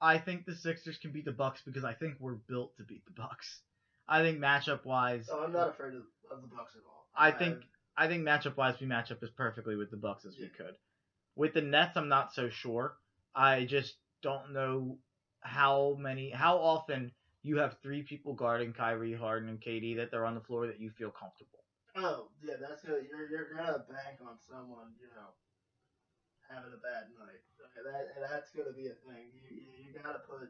[0.00, 3.04] I think the Sixers can beat the Bucks because I think we're built to beat
[3.04, 3.62] the Bucks.
[4.08, 7.06] I think matchup wise, Oh, I'm not afraid of, of the Bucks at all.
[7.16, 7.62] I think
[7.96, 10.76] I think matchup wise we match up as perfectly with the Bucks as we could.
[11.36, 12.96] With the Nets, I'm not so sure.
[13.34, 14.98] I just don't know
[15.40, 20.26] how many, how often you have three people guarding Kyrie, Harden, and KD that they're
[20.26, 21.57] on the floor that you feel comfortable.
[21.98, 25.34] Oh, yeah, that's gonna you're you're gonna bank on someone, you know,
[26.46, 27.42] having a bad night.
[27.58, 29.34] Okay, That that's gonna be a thing.
[29.34, 30.46] You you, you gotta put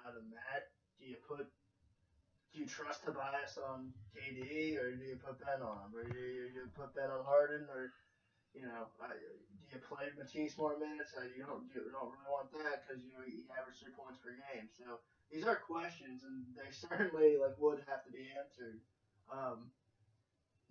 [0.00, 0.72] out of Matt.
[0.96, 5.76] Do you put do you trust Tobias on KD or do you put Ben on
[5.84, 5.92] him?
[5.92, 7.92] Or do you, you put Ben on Harden or
[8.56, 11.12] you know, I, do you play Matisse more minutes?
[11.12, 14.32] Uh, you don't you don't really want that because you he averaged three points per
[14.56, 14.72] game.
[14.72, 18.80] So these are questions and they certainly like would have to be answered.
[19.28, 19.68] Um,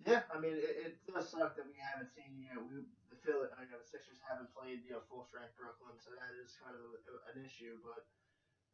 [0.06, 3.18] yeah, I mean, it, it does suck that we haven't seen, you know, we, the
[3.24, 6.54] Philly, I know the Sixers haven't played, you know, full strength Brooklyn, so that is
[6.62, 6.98] kind of a,
[7.34, 8.02] an issue, but,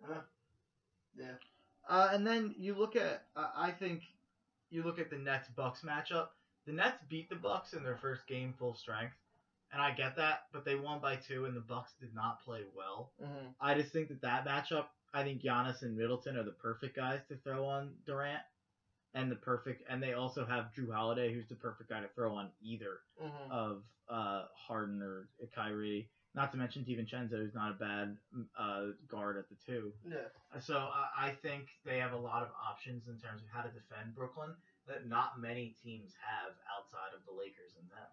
[0.04, 0.22] uh,
[1.16, 1.40] yeah.
[1.88, 4.02] Uh, and then you look at, uh, I think,
[4.70, 6.28] you look at the Nets Bucks matchup.
[6.66, 9.14] The Nets beat the Bucks in their first game full strength,
[9.72, 12.62] and I get that, but they won by two, and the Bucks did not play
[12.74, 13.12] well.
[13.22, 13.48] Mm-hmm.
[13.60, 17.20] I just think that that matchup, I think Giannis and Middleton are the perfect guys
[17.28, 18.42] to throw on Durant,
[19.14, 22.35] and the perfect, and they also have Jrue Holiday, who's the perfect guy to throw
[22.35, 23.50] on either Mm-hmm.
[23.53, 26.09] of uh, Harden or Kyrie.
[26.35, 28.16] Not to mention DiVincenzo, who's not a bad
[28.59, 29.92] uh, guard at the two.
[30.05, 30.27] Yeah.
[30.61, 33.70] So I, I think they have a lot of options in terms of how to
[33.70, 34.50] defend Brooklyn
[34.88, 38.11] that not many teams have outside of the Lakers and them.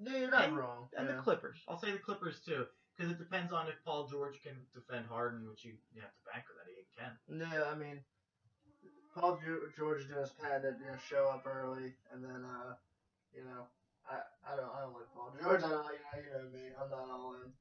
[0.00, 0.88] No, you're not And- wrong.
[0.96, 1.16] And yeah.
[1.16, 1.58] the Clippers.
[1.68, 2.64] I'll say the Clippers too,
[2.96, 6.24] because it depends on if Paul George can defend Harden, which you, you have to
[6.32, 7.12] bank that he can.
[7.28, 8.00] Yeah, I mean,
[9.18, 12.74] Paul Ge- George his plan to you know, show up early, and then uh,
[13.34, 13.66] you know,
[14.08, 14.20] I
[14.52, 15.62] I don't I don't like Paul George.
[15.62, 16.64] I don't you know you know me.
[16.80, 17.52] I'm not all in.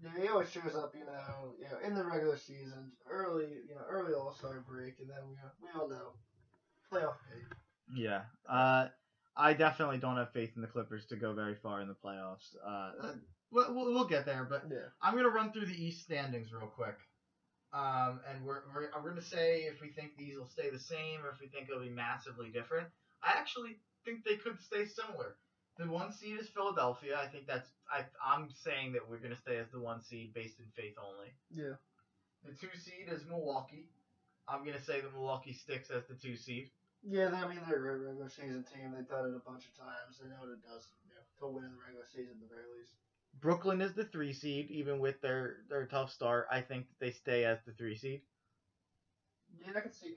[0.00, 3.74] Yeah, he always shows up, you know, you know, in the regular season, early, you
[3.74, 6.12] know, early All Star break, and then we we all know
[6.92, 7.42] playoff pay.
[7.96, 8.22] Yeah.
[8.48, 8.88] Uh,
[9.36, 12.54] I definitely don't have faith in the Clippers to go very far in the playoffs.
[12.64, 13.14] Uh,
[13.50, 14.88] we'll, we'll we'll get there, but Yeah.
[15.02, 16.96] I'm gonna run through the East standings real quick.
[17.72, 21.20] Um, and we're, we're I'm gonna say if we think these will stay the same
[21.24, 22.88] or if we think it'll be massively different.
[23.22, 25.36] I actually think they could stay similar.
[25.76, 27.20] The one seed is Philadelphia.
[27.20, 30.58] I think that's I I'm saying that we're gonna stay as the one seed based
[30.60, 31.28] in faith only.
[31.52, 31.76] Yeah.
[32.44, 33.92] The two seed is Milwaukee.
[34.48, 36.70] I'm gonna say that Milwaukee sticks as the two seed.
[37.04, 38.96] Yeah, I mean they're a regular season team.
[38.96, 40.16] They've done it a bunch of times.
[40.16, 42.48] They know what it does you know, to win in the regular season at the
[42.48, 42.96] very least.
[43.40, 46.46] Brooklyn is the three seed, even with their their tough start.
[46.50, 48.22] I think that they stay as the three seed.
[49.64, 50.14] Yeah, I can see.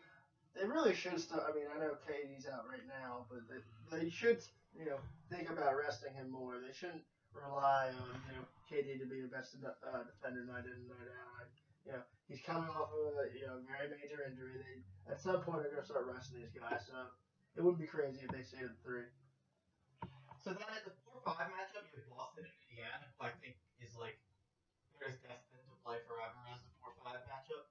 [0.55, 1.43] They really should start.
[1.47, 3.61] I mean, I know KD's out right now, but they,
[3.95, 4.43] they should,
[4.75, 6.59] you know, think about resting him more.
[6.59, 10.75] They shouldn't rely on, you know, KD to be the best uh, defender night in
[10.75, 11.31] and night out.
[11.39, 11.51] Like,
[11.87, 14.59] you know, he's coming off of a, you know, very major injury.
[14.59, 16.83] They, at some point, they're going to start resting these guys.
[16.87, 16.99] So
[17.55, 19.07] it wouldn't be crazy if they stayed at three.
[20.41, 23.61] So then at the four five matchup, you have Boston and Indiana, who I think
[23.77, 24.17] is like
[24.97, 27.69] they're as destined to play forever as the four five matchup.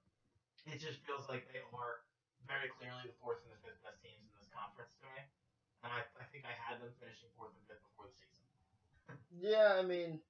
[0.63, 1.99] It just feels like they are
[2.47, 5.19] very clearly the fourth and the fifth best teams in this conference to me.
[5.83, 8.47] And I, I think I had them finishing fourth and fifth before the season.
[9.35, 10.23] Yeah, I mean,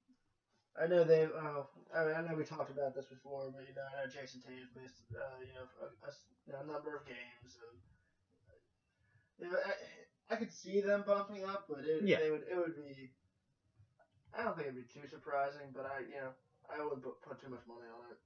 [0.73, 1.29] I know they.
[1.29, 1.61] Uh,
[1.93, 4.41] I mean, I know we talked about this before, but you know, I know Jayson
[4.41, 6.09] Tatum's missed, uh, you know, a, a
[6.57, 7.77] a number of games, and
[9.37, 9.59] you know,
[10.31, 12.19] I could see them bumping up, but it, Yeah.
[12.23, 12.47] they would.
[12.47, 13.11] It would be.
[14.31, 16.31] I don't think it'd be too surprising, but I, you know,
[16.71, 18.19] I wouldn't put, put too much money on it.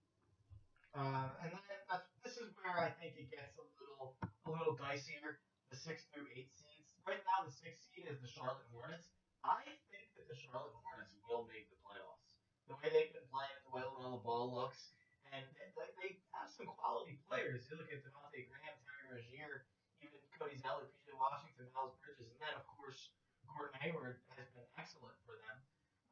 [0.94, 4.14] Um, and then that's, this is where I think it gets a little
[4.46, 5.42] a little dicier.
[5.74, 6.94] The six through eight seeds.
[7.10, 9.10] Right now, the six seed is the Charlotte Hornets.
[9.42, 12.38] I think that the Charlotte Hornets will make the playoffs.
[12.70, 14.94] The way they've been playing, the way LaMelo Ball looks,
[15.34, 17.66] and they, they have some quality players.
[17.66, 19.66] You look at Devontae Graham, Terry Rozier,
[20.04, 23.14] even Cody Zeller, PJ Washington, Miles Bridges, and then of course
[23.48, 25.58] Gordon Hayward has been excellent for them.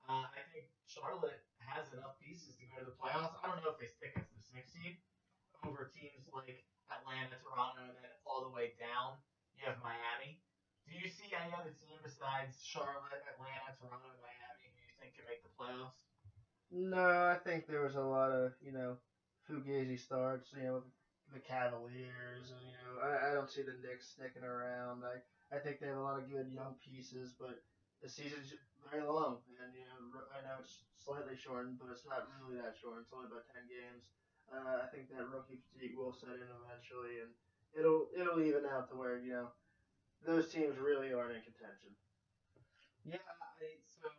[0.08, 3.36] Uh, I think Charlotte has enough pieces to go to the playoffs.
[3.39, 5.00] I don't know if they stick as the sixth seed
[5.63, 9.15] over teams like Atlanta, Toronto, and then all the way down
[9.56, 10.43] you have Miami.
[10.84, 15.15] Do you see any other team besides Charlotte, Atlanta, Toronto, and Miami who you think
[15.15, 15.96] can make the playoffs?
[16.67, 19.00] No, I think there was a lot of, you know,
[19.48, 20.84] fugazi starts, you know,
[21.34, 25.02] the Cavaliers, and, you know, I, I don't see the Knicks sticking around.
[25.02, 25.19] I,
[25.50, 27.65] I think they have a lot of good young pieces, but
[28.06, 28.54] the season's
[28.86, 32.78] very long, and, you know, I know it's slightly shortened, but it's not really that
[32.78, 33.02] short.
[33.04, 34.13] It's only about 10 games.
[34.54, 37.32] Uh, I think that rookie fatigue will set in eventually, and
[37.74, 39.50] it'll it'll even out to where, you know,
[40.22, 41.96] those teams really aren't in contention.
[43.08, 44.12] Yeah, I, so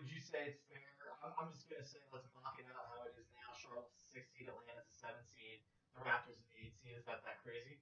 [0.00, 0.80] would you say it's fair?
[1.22, 3.50] I'm, just to say let's mock it out how it is now.
[3.56, 5.64] Charlotte's 6 seed, Atlanta's the 7 seed,
[5.96, 6.55] the Raptors are the
[6.86, 6.98] 8 seed.
[6.98, 7.78] Is that that crazy?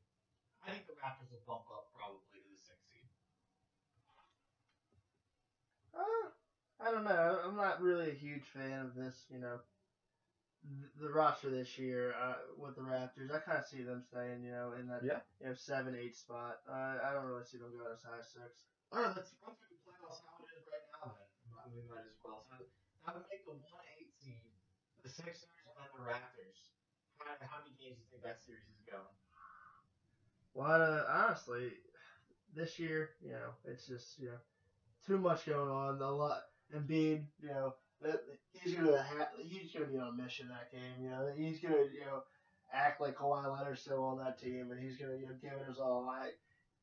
[0.64, 3.04] I think the Raptors will bump up probably to the 6 seed.
[5.92, 6.28] Uh,
[6.80, 7.38] I don't know.
[7.44, 9.60] I'm not really a huge fan of this, you know,
[10.64, 13.30] th- the roster this year uh, with the Raptors.
[13.30, 15.20] I kind of see them staying, you know, in that Yeah.
[15.40, 16.60] you know seven, eight spot.
[16.66, 18.64] Uh, I don't really see them going as high as six.
[18.90, 21.28] All right, let's run through the playoffs how it is right now then.
[21.76, 22.42] We might as well.
[22.48, 22.56] So
[23.04, 24.50] that would make the 1 8 seed,
[25.02, 26.72] the Sixers, and the Raptors.
[27.18, 29.16] How, many games do you think that series is going?
[30.54, 31.72] Well, uh, honestly,
[32.54, 34.40] this year, you know, it's just you know
[35.06, 36.00] too much going on.
[36.00, 36.42] A lot.
[36.72, 38.22] And Embiid, you know, that
[38.52, 39.04] he's gonna
[39.38, 41.02] he's gonna be on a mission that game.
[41.02, 42.22] You know, he's gonna you know
[42.72, 45.68] act like Kawhi Leonard's still on that team, and he's gonna you know give it
[45.68, 46.08] his all.
[46.08, 46.30] I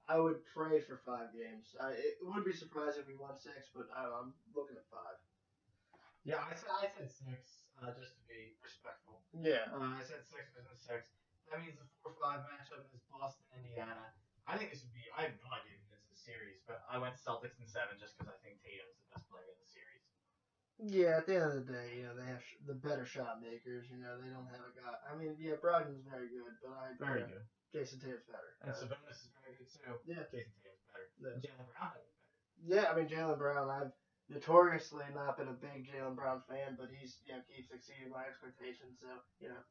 [0.08, 1.76] I would pray for five games.
[1.80, 5.16] I, it would be surprising if we won six, but I, I'm looking at five.
[6.24, 9.22] Yeah, I said, I said 6, uh, just to be respectful.
[9.34, 9.68] Yeah.
[9.74, 11.02] Uh, I said Sixers and 6.
[11.50, 14.14] That means the 4 5 matchup is Boston, Indiana.
[14.48, 16.98] I think this would be, I have no idea who wins the series, but I
[17.02, 20.06] went Celtics in 7 just because I think Tatum's the best player in the series.
[20.82, 23.38] Yeah, at the end of the day, you know, they have sh- the better shot
[23.44, 23.86] makers.
[23.92, 24.96] You know, they don't have a guy.
[25.06, 27.46] I mean, yeah, Brogdon's very good, but I Very good.
[27.70, 28.58] Jayson Tatum's better.
[28.66, 29.94] And Uh, Sabonis is very good too.
[30.10, 30.26] Yeah.
[30.34, 31.06] Jayson Tatum's better.
[31.22, 31.38] Yeah.
[31.38, 32.18] Jaylen Brown is better.
[32.66, 33.70] Yeah, I mean Jaylen Brown.
[33.70, 33.94] I've
[34.32, 38.24] notoriously not been a big Jaylen Brown fan, but he's you know keeps exceeding my
[38.26, 38.98] expectations.
[39.04, 39.62] So you know,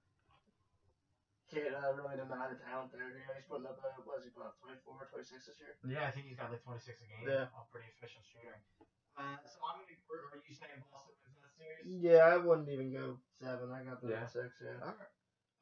[1.49, 3.09] can't uh, really deny the talent there.
[3.11, 5.73] You know, he's putting up uh, what is he putting up 24, 26 this year?
[5.83, 7.25] Yeah, I think he's got like 26 a game.
[7.27, 7.51] Yeah.
[7.57, 8.61] A pretty efficient shooter.
[9.19, 9.97] Uh, so I'm gonna.
[10.13, 11.83] Are are you saying Boston wins that series?
[11.89, 13.73] Yeah, I wouldn't even go seven.
[13.73, 14.23] I got them Yeah.
[14.23, 14.61] at six.
[14.63, 14.79] Yeah.
[14.79, 15.11] Alright.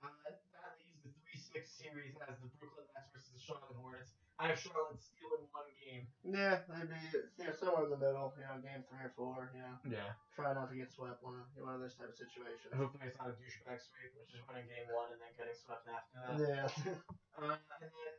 [0.04, 0.08] Uh,
[0.52, 4.12] that leaves the 3 6 series as the Brooklyn Nets versus the Charlotte Hornets.
[4.38, 6.06] I have Charlotte stealing one game.
[6.22, 8.32] Yeah, they'd be you know somewhere in the middle.
[8.36, 9.50] You know, game three or four.
[9.52, 10.12] You know, Yeah.
[10.30, 12.72] try not to get swept one of one of those type of situations.
[12.72, 15.86] Hopefully it's not a douchebag sweep, which is winning game one and then getting swept
[15.88, 16.38] after that.
[16.38, 16.68] Yeah.
[17.38, 18.14] Uh, and then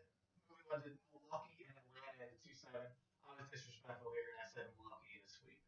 [0.47, 2.79] moving on to Milwaukee and Atlanta in 2 7.
[3.21, 5.59] I was disrespectful here and I said Milwaukee in a sweep.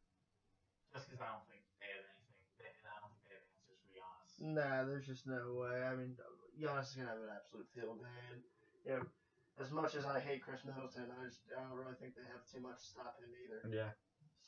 [0.93, 2.39] Just because I don't think they have anything.
[2.57, 4.39] They, and I don't think they have answers for Giannis.
[4.39, 5.83] Nah, there's just no way.
[5.83, 6.15] I mean,
[6.57, 8.07] Giannis is gonna have an absolute field day.
[8.31, 8.41] And,
[8.85, 9.03] you know,
[9.61, 12.41] as much as I hate Khris Middleton, I just I don't really think they have
[12.49, 13.61] too much to stop him either.
[13.69, 13.93] Yeah.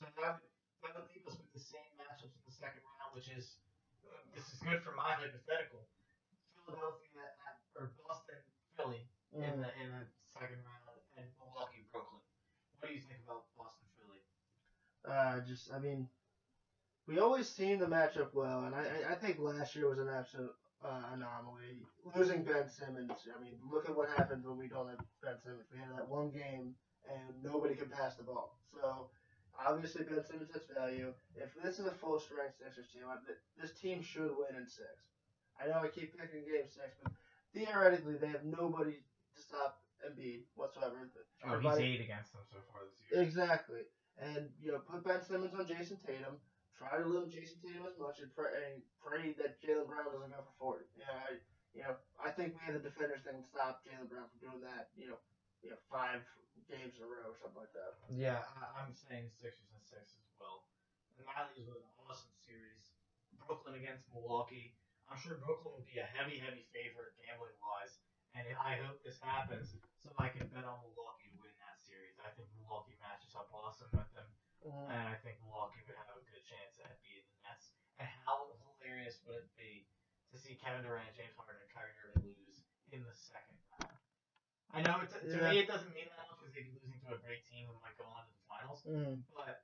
[0.02, 0.50] So that would,
[0.82, 3.62] that would leave us with the same matchups in the second round, which is
[4.10, 5.86] uh, this is good for my hypothetical.
[6.66, 8.40] Philadelphia at, or Boston,
[8.76, 10.82] Philly in the in the second round,
[11.16, 12.22] and Milwaukee, Brooklyn.
[12.80, 14.24] What do you think about Boston, Philly?
[15.06, 16.08] Uh, just I mean,
[17.06, 20.08] we always seem the matchup well, and I I- I think last year was an
[20.10, 21.84] absolute uh, anomaly.
[22.16, 25.68] Losing Ben Simmons, I mean, look at what happens when we don't have Ben Simmons.
[25.72, 26.76] We had that one game
[27.08, 28.60] and nobody can pass the ball.
[28.76, 29.08] So
[29.56, 31.14] obviously Ben Simmons has value.
[31.36, 33.08] If this is a full strength Sixers team,
[33.60, 34.92] this team should win in six.
[35.56, 37.14] I know I keep picking game six, but
[37.54, 41.08] theoretically they have nobody to stop Embiid whatsoever.
[41.48, 43.24] Oh, he's eight against them so far this year.
[43.24, 43.88] Exactly.
[44.20, 46.38] And, you know, put Ben Simmons on Jayson Tatum.
[46.78, 50.34] Try to limit Jayson Tatum as much and pray, and pray that Jaylen Brown doesn't
[50.34, 50.90] go for 40.
[50.98, 51.38] Yeah, I,
[51.74, 54.62] you know, I think we have the defenders that can stop Jaylen Brown from doing
[54.66, 55.22] that, you know,
[55.62, 56.26] you know, five
[56.66, 57.98] games in a row or something like that.
[58.10, 60.66] Yeah, I, I'm saying Sixers and six as well.
[61.18, 62.94] And that leaves with an awesome series.
[63.38, 64.74] Brooklyn against Milwaukee.
[65.12, 68.02] I'm sure Brooklyn will be a heavy, heavy favorite gambling wise.
[68.34, 72.18] And I hope this happens so I can bet on Milwaukee to win that series.
[72.18, 73.94] I think Milwaukee matches up awesome
[74.64, 74.90] Mhm.
[74.90, 77.72] and I think Milwaukee would have a good chance at beating the Nets.
[78.00, 78.48] And how
[78.80, 79.88] hilarious would it be
[80.32, 84.00] to see Kevin Durant, James Harden, and Kyrie Irving lose in the second round?
[84.74, 85.52] I know it, to Yeah.
[85.52, 87.78] me it doesn't mean that much because they'd be losing to a great team who
[87.82, 89.24] might go on to the finals, Mhm.
[89.36, 89.64] but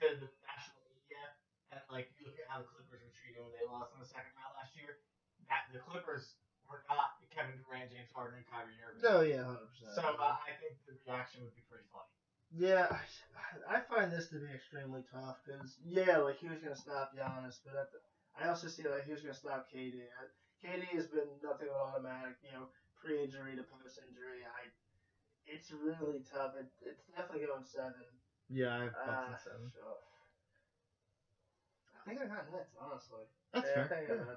[0.00, 1.36] to the national media
[1.70, 4.06] and like you look at how the Clippers were treated when they lost in the
[4.06, 5.02] second round last year,
[5.48, 9.02] that the Clippers were not Kevin Durant, James Harden, and Kyrie Irving.
[9.02, 9.94] No, yeah, hundred percent.
[9.94, 12.08] So uh, I think the reaction would be pretty funny.
[12.50, 12.90] Yeah,
[13.70, 17.62] I, find this to be extremely tough because yeah, like he was gonna stop Giannis,
[17.64, 17.98] but at the,
[18.34, 20.02] I also see like he was gonna stop KD.
[20.02, 22.68] I- KD has been nothing but automatic, you know,
[23.00, 24.44] pre-injury to post-injury.
[24.44, 24.68] I,
[25.48, 26.52] it's really tough.
[26.58, 28.04] It, it's definitely going seven.
[28.52, 29.72] Yeah, I have Uh, seven.
[29.72, 30.04] so-
[31.96, 33.24] I think I got Nets, honestly.
[33.54, 34.04] That's yeah, fair.
[34.04, 34.36] I think I.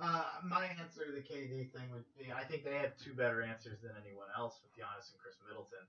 [0.00, 3.42] Uh, my answer to the KD thing would be I think they have two better
[3.42, 5.84] answers than anyone else with Giannis and Khris Middleton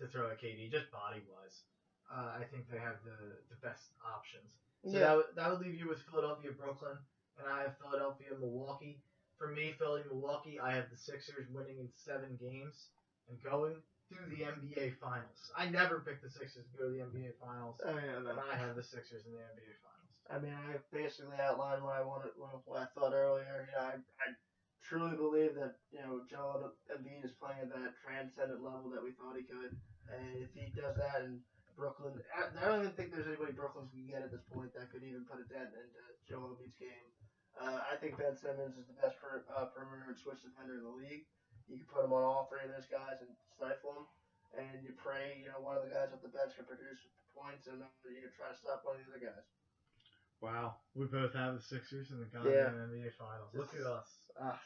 [0.00, 1.64] to throw at KD, just body wise.
[2.06, 4.46] Uh, I think they have the, the best options.
[4.84, 6.96] So that, Yeah, would, that would leave you with Philadelphia, Brooklyn,
[7.40, 9.02] and I have Philadelphia, Milwaukee.
[9.38, 12.88] For me, Philly, Milwaukee, I have the Sixers winning in seven games
[13.28, 15.50] and going to the NBA Finals.
[15.58, 18.38] I never picked the Sixers to go to the NBA Finals, oh yeah, and.
[18.38, 20.14] I have the Sixers in the NBA Finals.
[20.30, 23.66] I mean, I basically outlined what I wanted, what what I thought earlier.
[23.66, 24.26] You know, I, I
[24.86, 29.10] truly believe that you know Joel Embiid is playing at that transcendent level that we
[29.18, 29.74] thought he could,
[30.14, 31.42] and if he does that in
[31.74, 35.02] Brooklyn, I, don't even think there's anybody Brooklyn can get at this point that could
[35.04, 37.10] even put a dent into Joel Embiid's game.
[37.58, 40.84] Uh, I think Ben Simmons is the best per, uh, perimeter and switch defender in
[40.84, 41.24] the league.
[41.68, 44.06] You can put him on all three of those guys and stifle them,
[44.56, 47.00] and you pray you know one of the guys off the bench can produce
[47.34, 49.44] points, and uh, you can try to stop one of the other guys.
[50.40, 52.68] Wow, we both have the Sixers in the Yeah.
[52.68, 53.52] goddamn NBA Finals.
[53.56, 54.20] Look at us.
[54.36, 54.60] Ah,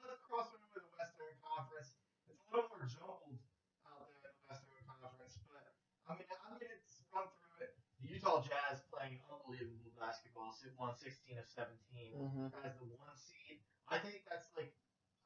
[0.03, 1.95] let's cross over to the Western Conference.
[2.29, 3.39] It's a little more jumbled
[3.87, 5.63] out there in the Western Conference, but
[6.07, 6.79] I mean, I'm gonna
[7.15, 7.71] run through it.
[8.03, 11.73] The Utah Jazz playing unbelievable basketball, so won 16 of 17
[12.17, 12.53] Mm-hmm.
[12.63, 13.59] as the one seed.
[13.89, 14.71] I think that's like,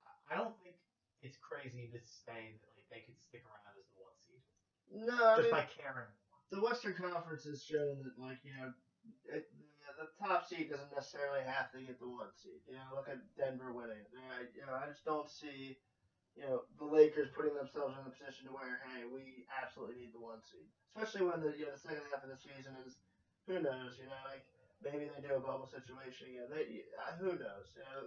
[0.07, 0.77] I- I don't think
[1.21, 4.41] it's crazy to say that like they could stick around as the one seed
[4.89, 6.09] No, I just mean, by caring.
[6.53, 8.71] the Western Conference has shown that, like, you know,
[9.25, 9.49] it,
[9.97, 12.61] the, top seed doesn't necessarily have to get the one seed.
[12.69, 14.05] You know, look at Denver winning.
[14.33, 15.77] I, you know, I just don't see,
[16.37, 20.13] you know, the Lakers putting themselves in a position to where, hey, we absolutely need
[20.13, 20.69] the one seed.
[20.93, 22.99] Especially when the you know the second half of the season is,
[23.47, 23.97] who knows?
[23.97, 24.45] You know, like
[24.83, 26.49] maybe they do a bubble situation again.
[26.51, 27.67] They, uh, who knows?
[27.73, 28.01] You know,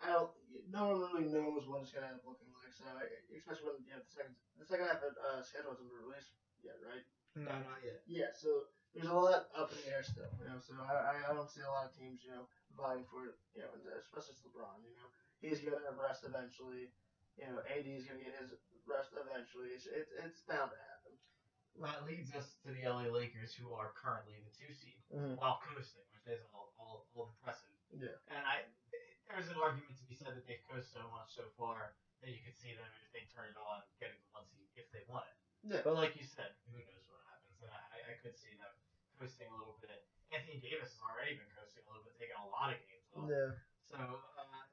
[0.00, 0.32] I don't.
[0.72, 2.72] No one really knows what it's gonna end up looking like.
[2.72, 2.88] So,
[3.36, 6.32] especially when you know the second the second half of uh, schedule hasn't been released
[6.64, 7.04] yet, right?
[7.36, 8.02] No, not yet.
[8.10, 10.58] Yeah, so there's a lot up in the air still, you know.
[10.58, 13.62] So I, I- don't see a lot of teams, you know, vying for it, you
[13.62, 15.08] know, especially it's LeBron, you know.
[15.40, 16.90] He's gonna have rest eventually.
[17.38, 18.52] You know, AD is gonna get his
[18.84, 19.72] rest eventually.
[19.72, 21.14] It's it's, it's bound to happen.
[21.78, 25.38] Well, That leads us to the LA Lakers, who are currently the two seed, Mm-hmm.
[25.42, 27.74] while coasting, which is all, all, all impressive.
[27.90, 28.14] Yeah.
[28.30, 28.62] And I,
[29.26, 32.38] there's an argument to be said that they've coasted so much so far that you
[32.46, 35.26] could see them if they turn it on, getting the one seed if they want
[35.26, 35.36] it.
[35.66, 35.82] Yeah.
[35.82, 36.99] But like you said, who knows?
[37.62, 38.72] And I, I could see them
[39.20, 40.06] coasting a little bit.
[40.32, 43.26] Anthony Davis has already been coasting a little bit, taking a lot of games off.
[43.26, 43.50] Yeah.
[43.84, 44.64] So uh,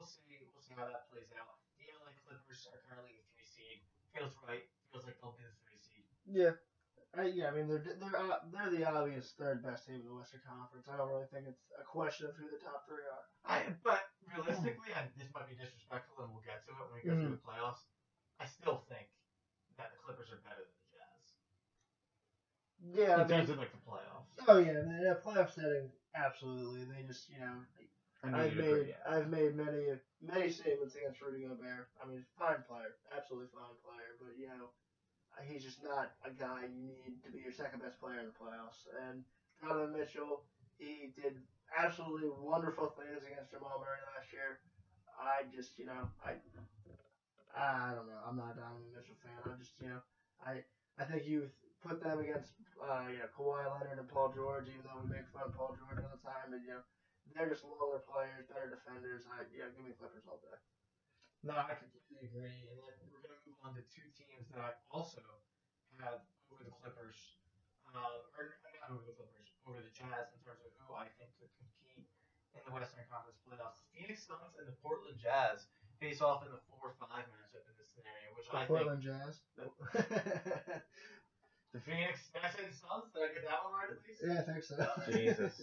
[0.00, 0.40] we'll see.
[0.50, 1.60] We'll see how that plays out.
[1.76, 3.84] The LA Clippers are currently the three seed.
[4.16, 4.64] Feels right.
[4.90, 6.08] Feels like they'll be the three seed.
[6.24, 6.56] Yeah.
[7.14, 10.18] I, yeah, I mean they're they're uh, they're the obvious third best team in the
[10.18, 10.90] Western Conference.
[10.90, 13.24] I don't really think it's a question of who the top three are.
[13.46, 17.06] I, but realistically, and this might be disrespectful, and we'll get to it when we
[17.06, 17.86] go through the playoffs.
[18.42, 19.06] I still think
[19.78, 20.74] that the Clippers are better than
[22.92, 24.36] Yeah, I in terms of like the playoffs.
[24.48, 26.84] oh yeah, I in a playoff setting, absolutely.
[26.84, 27.56] They just you know
[28.22, 29.00] I I've made agree, yeah.
[29.08, 31.88] I've made many many statements against Rudy Gobert.
[32.02, 34.72] I mean, fine player, absolutely fine player, but you know,
[35.44, 38.36] he's just not a guy you need to be your second best player in the
[38.36, 38.84] playoffs.
[39.08, 39.24] And
[39.60, 40.44] Donovan Mitchell,
[40.76, 41.40] he did
[41.76, 44.60] absolutely wonderful things against Jamal Murray last year.
[45.20, 46.36] I just you know I
[47.54, 48.20] I don't know.
[48.24, 49.36] I'm not a Donovan Mitchell fan.
[49.44, 50.00] I'm just you know
[50.44, 50.64] I
[50.96, 51.48] I think you
[51.84, 55.28] put them against uh, you know Kawhi Leonard and Paul George, even though we make
[55.28, 56.82] fun of Paul George all the time, and you know
[57.36, 59.28] they're just longer players, better defenders.
[59.28, 60.56] I yeah, give me Clippers all day.
[61.44, 62.64] No, I completely agree.
[62.72, 65.20] And then we're going to move on to two teams that I also
[66.00, 67.36] have over the Clippers,
[67.92, 68.48] uh, or
[68.80, 72.08] not over the Clippers, over the Jazz in terms of who I think could compete
[72.56, 73.76] in the Western Conference playoffs.
[73.76, 75.68] The Phoenix Suns and the Portland Jazz
[76.00, 76.96] face off in the 4-5
[77.28, 79.44] matchup in this scenario, which I think Portland Jazz.
[79.56, 79.68] the
[81.82, 82.30] Phoenix.
[82.32, 83.10] Did I say Suns?
[83.14, 84.20] Did I get that one right at least?
[84.22, 84.78] yeah, I think so.
[85.10, 85.54] Jesus.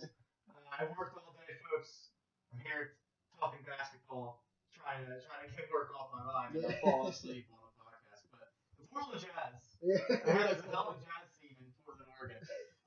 [0.51, 2.11] Uh, I worked all day, folks.
[2.51, 2.97] I'm here
[3.39, 4.43] talking basketball,
[4.75, 6.83] trying to trying to get work off my mind and Yeah.
[6.83, 8.27] fall asleep on the podcast.
[8.31, 10.03] But the Portland Jazz, Yeah.
[10.51, 12.39] it's a hell of a Jazz team in Portland, Oregon.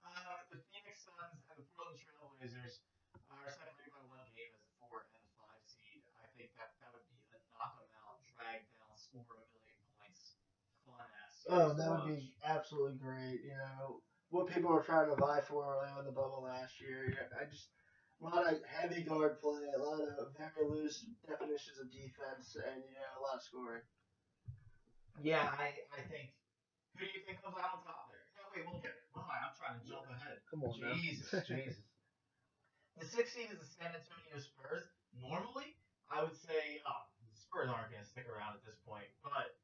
[0.05, 2.85] Uh, the Phoenix Suns and the Portland Trailblazers
[3.33, 6.05] are separated by one game as a four and a five seed.
[6.21, 9.81] I think that that would be a knock 'em out, drag down, score a million
[9.99, 10.37] points,
[10.87, 11.34] fun ass.
[11.49, 13.45] Oh, that would be absolutely great.
[13.45, 17.07] You know what people were trying to vie for early on the bubble last year.
[17.07, 17.69] you I just
[18.19, 22.81] a lot of heavy guard play, a lot of very loose definitions of defense, and
[22.89, 23.85] you know a lot of scoring.
[25.23, 26.35] Yeah, I, I think.
[26.99, 28.23] Who do you think comes out on top there?
[28.39, 29.07] No, wait, we'll get it.
[29.15, 30.39] Hold on, I'm trying to jump ahead.
[30.47, 30.95] Come on, now.
[30.95, 31.83] Jesus, Jesus.
[32.99, 34.87] The sixth seed is the San Antonio Spurs.
[35.19, 35.75] Normally,
[36.07, 39.59] I would say, oh, the Spurs aren't going to stick around at this point, but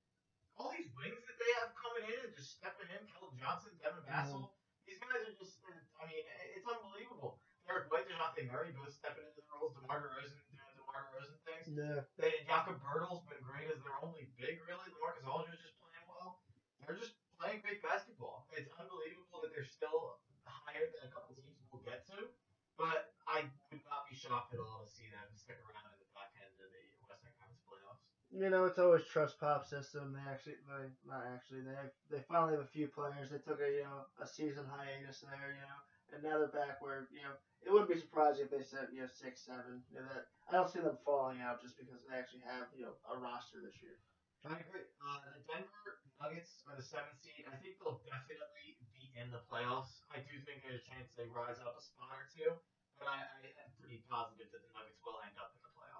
[0.61, 4.04] all these wings that they have coming in and just stepping in, Keldon Johnson, Devin
[4.04, 4.52] Vassell,
[4.84, 5.56] these guys are just,
[5.96, 6.20] I mean,
[6.52, 7.40] it's unbelievable.
[7.64, 11.64] Derrick White, DeJounte Murray both stepping into the roles, DeMar DeRozan doing DeMar DeRozan things.
[11.72, 12.04] Yeah.
[12.20, 14.84] They, Jakob Poeltl's been great as their only big, really.
[14.92, 16.44] Lamarcus Aldridge is just playing well.
[16.84, 18.50] They're just playing great basketball.
[18.52, 22.28] It's unbelievable that they're still higher than a couple teams will get to.
[22.76, 26.11] But I would not be shocked at all to see them stick around at the
[26.16, 28.02] back end of the Western Conference playoffs.
[28.31, 30.14] You know, it's always trust pop system.
[30.14, 33.28] They actually, they, not actually, they have, they finally have a few players.
[33.28, 35.78] They took a you know a season hiatus there, you know,
[36.14, 37.35] and now they're back where you know
[37.66, 39.83] it wouldn't be surprising if they said you know six, seven.
[39.91, 42.87] You know that I don't see them falling out just because they actually have you
[42.87, 43.99] know a roster this year.
[44.47, 44.87] I agree.
[45.03, 47.45] Uh, the Denver Nuggets are the seventh seed.
[47.51, 50.01] I think they'll definitely be in the playoffs.
[50.09, 52.55] I do think there's a chance they rise up a spot or two,
[52.97, 55.99] but I, I am pretty positive that the Nuggets will end up in the playoffs.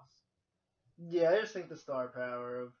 [1.09, 2.73] Yeah, I just think the star power of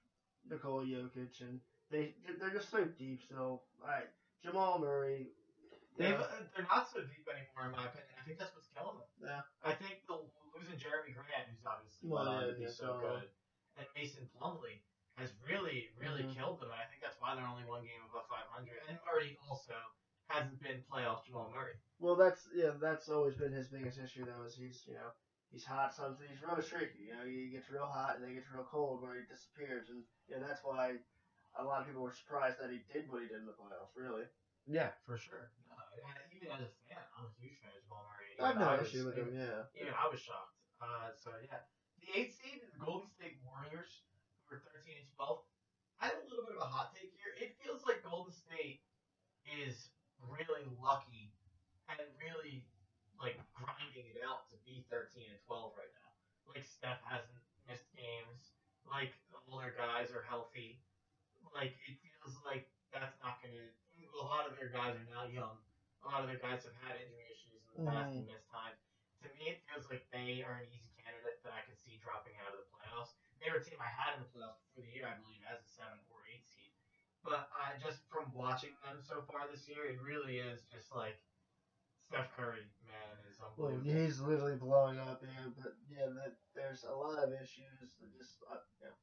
[0.49, 1.59] Nikola Jokic and
[1.89, 3.21] they they're just so deep.
[3.29, 4.07] So, right,
[4.43, 5.27] Jamal Murray.
[5.97, 6.23] They've, yeah,
[6.55, 8.15] they're not so deep anymore, in my opinion.
[8.15, 9.11] I think that's what's killing them.
[9.19, 9.43] Yeah.
[9.59, 10.23] I think the
[10.55, 13.27] losing Jerami Grant, who's obviously Well, yeah, be so good,
[13.75, 14.79] and Mason Plumlee
[15.19, 16.33] has really, really Mhm.
[16.33, 16.71] killed them.
[16.71, 18.81] And I think that's why they're only one game above 500.
[18.87, 19.75] And Murray also
[20.31, 21.75] hasn't been playoff Jamal Murray.
[21.99, 24.43] Well, that's yeah, that's always been his biggest issue though.
[24.47, 25.11] Is he's you know
[25.51, 27.11] he's hot sometimes he's really streaky.
[27.11, 29.91] You know he gets real hot and then he gets real cold where he disappears,
[29.91, 30.97] and you know that's why
[31.59, 33.91] a lot of people were surprised that he did what he did in the playoffs.
[33.95, 34.23] Really,
[34.65, 35.51] Yeah, for sure.
[35.67, 35.75] No,
[36.31, 38.31] even as a fan, I'm a huge fan of Jamal Murray.
[38.39, 39.29] I have Even no was- issue with him.
[39.35, 40.55] Yeah, Even I was shocked.
[40.79, 41.61] Uh, so yeah,
[41.99, 44.07] the eighth seed, the Golden State Warriors,
[44.47, 45.43] who are 13 and 12.
[46.01, 47.35] I have a little bit of a hot take here.
[47.37, 48.81] It feels like Golden State
[49.45, 49.91] is
[50.25, 51.35] really lucky
[51.91, 52.65] and really
[53.21, 56.11] like grinding it out to be 13 and 12 right now.
[56.49, 57.37] Like Steph hasn't
[57.69, 58.57] missed games.
[58.89, 59.13] Like
[59.45, 60.81] all their guys are healthy.
[61.53, 63.69] Like it feels like that's not gonna.
[64.11, 65.55] A lot of their guys are now young.
[66.01, 68.33] A lot of their guys have had injury issues in the past and mm.
[68.33, 68.73] missed time.
[69.21, 72.33] To me, it feels like they are an easy candidate that I could see dropping
[72.41, 73.13] out of the playoffs.
[73.37, 75.61] They were a team I had in the playoffs before the year, I believe, as
[75.61, 76.73] a seven or eight seed.
[77.21, 81.21] But I just from watching them so far this year, it really is just like
[82.11, 83.87] Steph Curry, man, is well unbelievable.
[83.87, 85.23] he's literally blowing up.
[85.23, 87.79] Yeah, but yeah, that, there's a lot of issues.
[87.79, 87.87] that
[88.19, 88.95] Just uh, you know,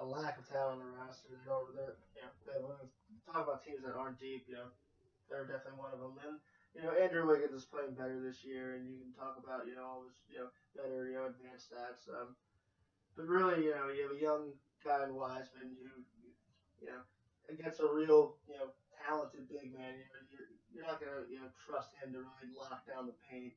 [0.00, 1.28] a lack of talent on the roster.
[1.28, 1.68] They don't.
[1.76, 2.88] They're you know they want to
[3.28, 4.48] talk about teams that aren't deep.
[4.48, 4.72] You know,
[5.28, 6.16] they're definitely one of them.
[6.24, 6.40] And
[6.72, 9.76] you know, Andrew Wiggins is playing better this year, and you can talk about you
[9.76, 12.08] know all his you know better you know advanced stats.
[12.08, 12.32] Um,
[13.20, 16.00] but really, you know, you have a young guy in Wiseman who,
[16.80, 17.04] you know,
[17.52, 18.72] against a real you know
[19.04, 19.92] talented big man.
[19.92, 20.24] You know,
[20.72, 23.54] you're, not gonna you know trust him to really lock down the paint.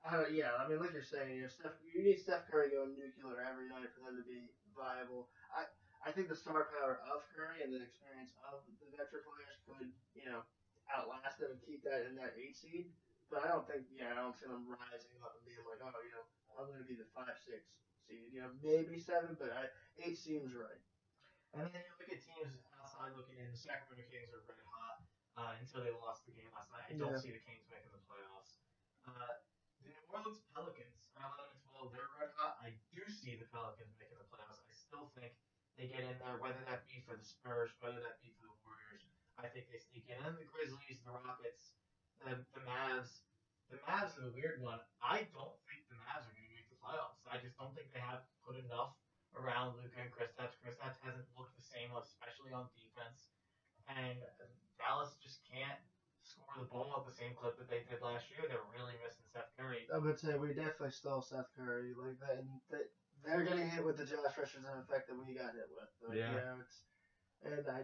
[0.00, 2.72] I don't, yeah, I mean, like you're saying, you know, Steph, you need Steph Curry
[2.72, 5.28] going nuclear every night for them to be viable.
[5.52, 5.68] I,
[6.00, 9.92] I think the star power of Curry and the experience of the veteran players could,
[10.16, 10.40] you know,
[10.88, 12.88] outlast them and keep that in that eight seed.
[13.28, 15.92] But I don't think, yeah, I don't see them rising up and being like, oh,
[16.00, 16.24] you know,
[16.56, 17.68] I'm to be the five, six
[18.08, 18.32] seed.
[18.32, 19.68] You know, maybe seven, but I,
[20.00, 20.80] eight seems right.
[21.52, 23.52] And then you look at teams outside looking in.
[23.52, 24.99] The Sacramento Kings are red hot
[25.38, 26.86] uh, until they lost the game last night.
[26.88, 27.20] I don't Yeah.
[27.22, 28.58] see the Kings making the playoffs.
[29.06, 29.38] Uh,
[29.82, 31.92] the New Orleans Pelicans are 11 and 12.
[31.92, 32.58] They're red hot.
[32.62, 34.60] I do see the Pelicans making the playoffs.
[34.66, 35.34] I still think
[35.76, 38.58] they get in there, whether that be for the Spurs, whether that be for the
[38.66, 39.06] Warriors.
[39.38, 40.20] I think they sneak in.
[40.20, 41.72] And the Grizzlies, the Rockets,
[42.20, 43.24] the, the Mavs.
[43.70, 44.82] The Mavs are the weird one.
[45.00, 47.22] I don't think the Mavs are going to make the playoffs.
[47.30, 48.98] I just don't think they have put enough
[49.38, 50.58] around Luka and Kristaps.
[50.58, 53.30] Kristaps hasn't looked the same, especially on defense.
[53.88, 54.18] And
[54.80, 55.78] Dallas just can't
[56.24, 58.48] score the ball at the same clip that they did last year.
[58.48, 59.84] They're really missing Seth Curry.
[59.92, 62.88] I would say we definitely stole Seth Curry like that, and they,
[63.22, 65.90] they're getting hit with the Josh Richardson effect that we got hit with.
[66.00, 66.32] Like, Yeah.
[66.32, 66.78] You know, it's,
[67.44, 67.80] and I,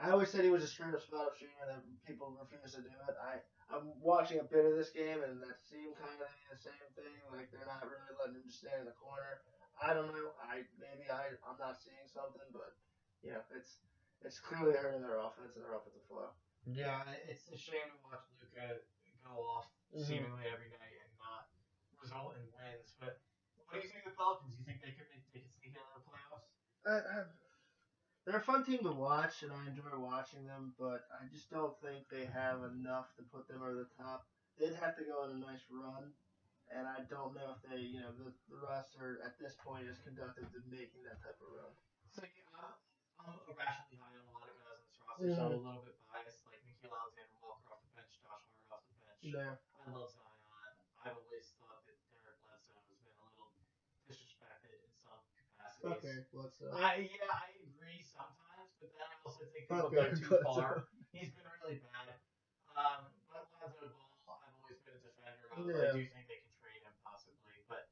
[0.00, 2.82] I always said he was a straight up spot up shooter, and people refuse to
[2.82, 3.16] do it.
[3.20, 3.40] I,
[3.72, 7.14] I'm watching a bit of this game, and that seemed kind of the same thing.
[7.32, 9.40] Like they're not really letting him just stand in the corner.
[9.80, 10.36] I don't know.
[10.38, 12.76] I maybe I I'm not seeing something, but
[13.24, 13.80] yeah, it's
[14.24, 16.32] it's clearly hurting their offense and their offensive flow.
[16.64, 18.80] Yeah, it's a shame to watch Luka
[19.24, 20.04] go off Mhm.
[20.04, 21.48] seemingly every night and not
[22.00, 22.92] result in wins.
[22.98, 23.20] But
[23.68, 24.54] what do you think of the Pelicans?
[24.54, 26.48] Do you think they could make, they could sneak into the playoffs?
[26.84, 27.24] I, I,
[28.24, 30.74] they're a fun team to watch, and I enjoy watching them.
[30.78, 34.26] But I just don't think they have enough to put them over the top.
[34.56, 36.14] They'd have to go on a nice run,
[36.70, 39.98] and I don't know if they, you know, the, the roster at this point is
[39.98, 41.74] conductive to making that type of run.
[42.08, 42.72] So yeah,
[43.24, 45.84] I'm irrationally high on a lot of guys on this roster, so I'm a little
[45.84, 46.44] bit biased.
[46.44, 49.24] Like Nickeil Alexander Walker off the bench, Josh Hart off the bench.
[49.24, 49.56] Yeah.
[49.56, 50.32] I love Zion.
[51.04, 53.52] I've always thought that Derek Bledsoe has been a little
[54.08, 55.88] disrespected in some capacities.
[56.00, 56.60] Okay, let's.
[56.60, 60.56] Uh, I yeah, I agree sometimes, but then I also think people go too Bledsoe.
[60.56, 60.88] far.
[61.12, 62.16] He's been really bad.
[62.74, 63.92] Um, but Lonzo
[64.24, 65.60] Ball, I've always been a defender of.
[65.68, 65.92] Yeah.
[65.92, 67.86] I do think they can trade him possibly, but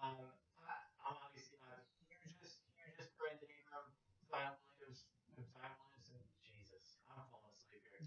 [0.00, 0.30] um,
[0.62, 3.90] I, I'm obviously not the hugest, hugest Brandon Ingram,
[4.30, 5.04] Zion Williams,
[5.34, 8.05] Zion Williams, and Jesus, I'm falling asleep here.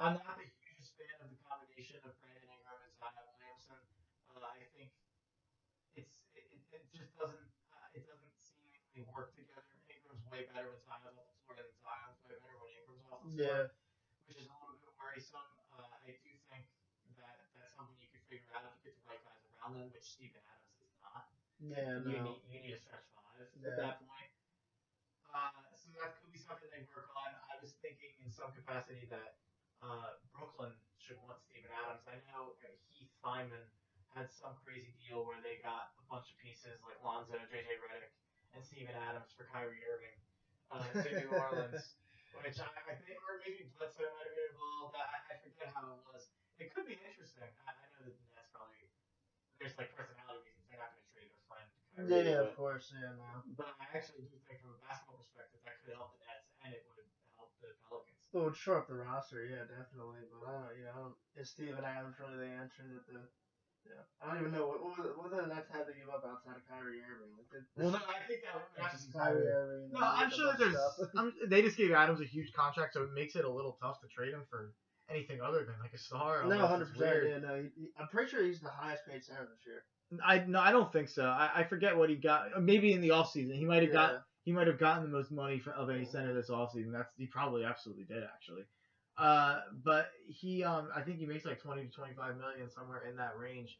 [0.00, 3.80] I'm not a huge fan of the combination of Brandon Ingram and Zion Williamson.
[4.32, 4.96] Uh, I think
[5.92, 9.68] it's it, it, just doesn't uh, it doesn't seemingly work together.
[9.92, 13.20] Ingram's way better when Zion's off the floor than Zion's way better when Ingram's off
[13.28, 14.24] the floor, yeah.
[14.24, 15.48] which is a little bit worrisome.
[15.76, 16.64] Uh, I do think
[17.20, 19.92] that that's something you could figure out if you get the right guys around them,
[19.92, 21.28] which Steven Adams is not.
[21.60, 22.00] Yeah.
[22.00, 22.08] no.
[22.08, 23.68] You need you need a stretch five Yeah.
[23.68, 24.32] at that point.
[25.28, 27.36] Uh, so that could be something they work on.
[27.52, 29.36] I was thinking in some capacity that
[29.84, 32.08] uh, Brooklyn should want Steven Adams.
[32.08, 32.56] I know
[32.88, 33.68] Heath Feynman
[34.16, 38.12] had some crazy deal where they got a bunch of pieces like Lonzo, JJ Redick,
[38.56, 40.16] and Steven Adams for Kyrie Irving
[40.72, 41.92] uh, to New Orleans,
[42.40, 44.96] which I, I think, or maybe Bledsoe might have been involved.
[44.96, 46.32] I, I forget how it was.
[46.56, 47.52] It could be interesting.
[47.68, 48.88] I, I know that the Nets probably
[49.60, 51.28] there's like personality reasons they're not going to trade
[51.96, 52.92] Kyrie, Yeah, but- of course.
[52.94, 53.12] Yeah.
[53.16, 53.42] No.
[53.56, 56.72] but I actually do think from a basketball perspective that could help the Nets and
[56.72, 57.04] it would
[57.36, 58.24] help the Pelicans.
[58.32, 60.24] It would shore up the roster, yeah, definitely.
[60.32, 63.20] But I don't, you know, I don't, is Steven Adams really the answer that the,
[63.84, 66.54] yeah, I don't even know what what, what the Nets had to give up outside
[66.56, 67.34] of Kyrie Irving.
[67.34, 69.90] Like, Well, no, I think that would it's actually just Kyrie Irving.
[69.92, 70.78] No, I'm sure that there's.
[71.18, 74.00] I'm, they just gave Adams a huge contract, so it makes it a little tough
[74.00, 74.72] to trade him for
[75.10, 76.46] anything other than like a star.
[76.46, 77.26] No, hundred percent.
[77.28, 77.52] Yeah, no.
[77.58, 79.82] He, he- I'm pretty sure he's the highest paid center this year.
[80.24, 81.24] I no, I don't think so.
[81.24, 82.62] I, I forget what he got.
[82.62, 83.54] Maybe in the offseason.
[83.54, 86.34] he might have got he might have gotten the most money for, of any center
[86.34, 86.92] this offseason.
[86.92, 88.64] That's he probably absolutely did actually.
[89.18, 93.16] Uh, but he um I think he makes like 20 to 25 million somewhere in
[93.16, 93.78] that range.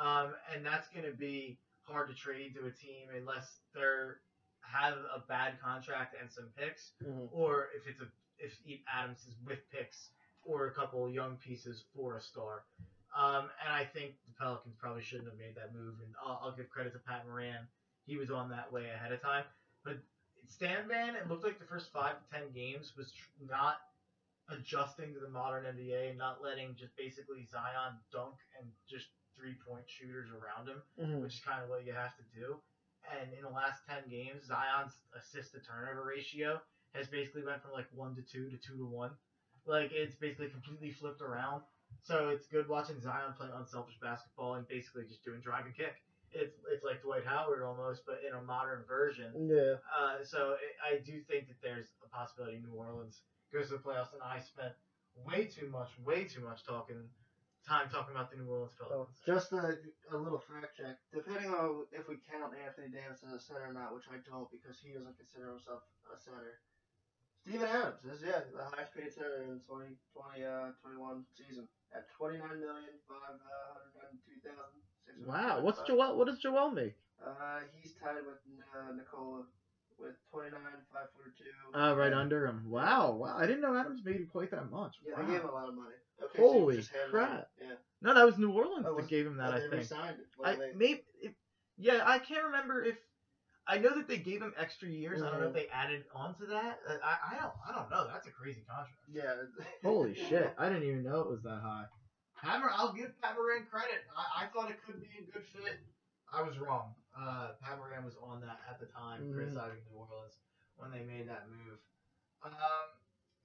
[0.00, 4.18] Um, and that's going to be hard to trade to a team unless they're
[4.60, 6.92] have a bad contract and some picks,
[7.32, 8.06] or if it's a
[8.38, 8.52] if
[8.92, 10.10] Adams is with picks
[10.44, 12.64] or a couple young pieces for a star.
[13.16, 15.94] Um, and I think the Pelicans probably shouldn't have made that move.
[16.02, 17.66] And I'll, I'll give credit to Pat Moran;
[18.06, 19.44] he was on that way ahead of time.
[19.84, 19.98] But
[20.48, 23.78] Stan Van, it looked like the first five to ten games was tr- not
[24.50, 29.06] adjusting to the modern NBA not letting just basically Zion dunk and just
[29.36, 30.82] three point shooters around him
[31.22, 32.56] which is kind of what you have to do.
[33.08, 36.60] And in the last ten games, Zion's assist to turnover ratio
[36.94, 39.10] has basically went from like one to two to two to one.
[39.66, 41.62] Like it's basically completely flipped around.
[42.02, 45.94] So it's good watching Zion play unselfish basketball and basically just doing drive and kick.
[46.32, 49.30] It's it's like Dwight Howard almost, but in a modern version.
[49.48, 49.78] Yeah.
[49.86, 50.56] Uh, so
[50.90, 53.22] I I do think that there's a possibility New Orleans
[53.52, 54.74] goes to the playoffs, and I spent
[55.14, 57.06] way too much, way too much talking
[57.64, 59.22] time talking about the New Orleans Oh, Pelicans.
[59.24, 59.78] just a,
[60.12, 60.98] a little fact check.
[61.14, 64.50] Depending on if we count Anthony Davis as a center or not, which I don't
[64.52, 65.80] because he doesn't consider himself
[66.12, 66.58] a center.
[67.44, 70.00] Steven Adams is yeah the highest paid center in 2020
[70.48, 74.80] uh, 21 season at twenty nine million five hundred ninety two thousand.
[75.28, 76.16] Wow, what's Joel?
[76.16, 76.96] What does Joel make?
[77.20, 78.40] Uh, he's tied with
[78.72, 79.44] uh, Nikola
[80.00, 81.52] with twenty nine five forty two.
[81.78, 82.64] Uh, right under him.
[82.66, 83.36] Wow, wow.
[83.38, 84.96] I didn't know Adams made quite that much.
[85.06, 85.26] Yeah, wow.
[85.26, 85.94] they gave him a lot of money.
[86.22, 87.48] Okay, Holy hand crap.
[87.60, 89.50] Yeah, No, that was New Orleans Oh, that was- gave him that.
[89.52, 89.72] but I think.
[89.72, 90.16] re-signed.
[90.44, 91.02] I they- maybe.
[91.20, 91.32] If,
[91.76, 92.96] yeah, I can't remember if.
[93.66, 95.22] I know that they gave him extra years.
[95.22, 95.64] I don't know if Mhm.
[95.64, 96.80] they added on to that.
[96.86, 97.54] Uh, I, I don't.
[97.66, 98.06] I don't know.
[98.12, 98.98] That's a crazy contract.
[99.10, 99.34] yeah.
[99.82, 100.54] Holy shit!
[100.58, 101.86] I didn't even know it was that high.
[102.34, 104.04] Hammer, I'll give Pat Moran credit.
[104.14, 105.80] I, I thought it could be a good fit.
[106.30, 106.94] I was wrong.
[107.16, 109.34] Uh, Pat Moran was on that at the time, Mhm.
[109.34, 110.36] criticizing New Orleans
[110.76, 111.78] when they made that move.
[112.42, 112.52] Um,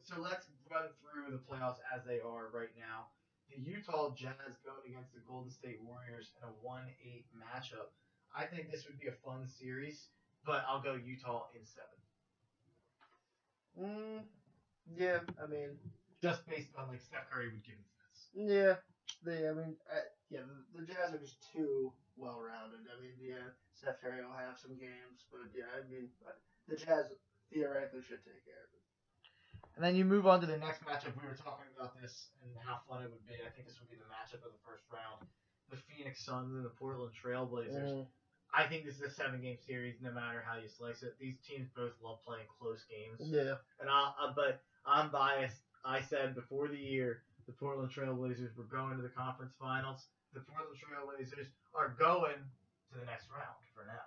[0.01, 3.07] so let's run through the playoffs as they are right now.
[3.47, 7.93] The Utah Jazz going against the Golden State Warriors in a 1-8 matchup.
[8.35, 10.07] I think this would be a fun series,
[10.45, 11.99] but I'll go Utah in seven,
[13.79, 14.27] Mm,
[14.97, 15.77] yeah, I mean,
[16.19, 18.27] just based on like Steph Curry would give it fits.
[18.35, 18.75] Yeah,
[19.23, 19.47] they.
[19.47, 22.83] I mean, I, yeah, the, the Jazz are just too well rounded.
[22.91, 26.35] I mean, yeah, Steph Curry will have some games, but yeah, I mean, uh,
[26.67, 27.13] the Jazz
[27.53, 28.83] theoretically should take care of it.
[29.79, 31.15] And then you move on to the next matchup.
[31.15, 33.39] We were talking about this and how fun it would be.
[33.39, 35.23] I think this would be the matchup of the first round.
[35.71, 37.95] The Phoenix Suns and the Portland Trailblazers.
[38.53, 41.15] I think this is a seven game series, no matter how you slice it.
[41.21, 43.21] These teams both love playing close games.
[43.21, 43.61] Yeah.
[43.79, 45.61] And I, uh, but I'm biased.
[45.85, 50.09] I said before the year the Portland Trailblazers were going to the conference finals.
[50.33, 54.05] The Portland Trailblazers are going to the next round for now.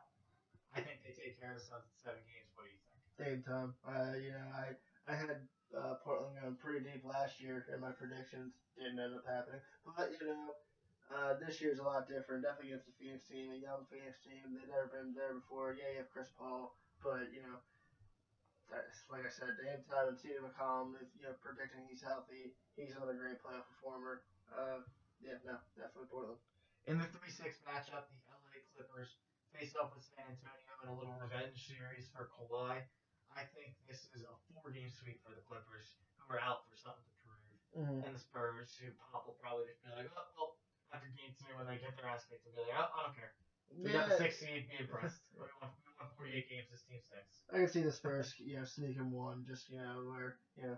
[0.75, 2.51] I think they take care of the Suns in seven games.
[2.59, 2.99] What do you think?
[3.15, 3.75] Same time.
[3.87, 4.75] Uh, you know, I
[5.07, 5.39] I had
[5.71, 8.59] uh, Portland going pretty deep last year in my predictions.
[8.75, 10.55] Didn't end up happening, but you know.
[11.13, 12.41] Uh, this year's a lot different.
[12.41, 14.57] Definitely against the Phoenix team, a young Phoenix team.
[14.57, 15.77] They've never been there before.
[15.77, 16.73] Yeah, you have Chris Paul,
[17.05, 17.61] but you know,
[18.73, 20.41] that's, like I said, Dame Time and C.J.
[20.41, 20.97] McCollum.
[20.97, 24.25] If you know, predicting he's healthy, he's another great playoff performer.
[24.49, 24.81] Uh,
[25.21, 26.41] yeah, no, definitely Portland.
[26.89, 29.21] In the 3 6 matchup, the LA Clippers
[29.53, 32.81] face off with San Antonio in a little revenge series for Kawhi.
[33.37, 36.77] I think this is a four game sweep for the Clippers, who are out for
[36.81, 37.57] something to prove.
[37.73, 38.05] Mm-hmm.
[38.09, 40.53] And the Spurs, who Pop will probably just be like, oh, well,
[40.93, 43.17] after game two, when they get their ass kicked, they'll be like, oh, I don't
[43.17, 43.33] care.
[43.73, 45.25] We got the six seed, be impressed.
[45.37, 47.41] we, won, we won 48 games, this team stinks.
[47.49, 50.77] I can see the Spurs, you know, sneaking one, just you know, where you know,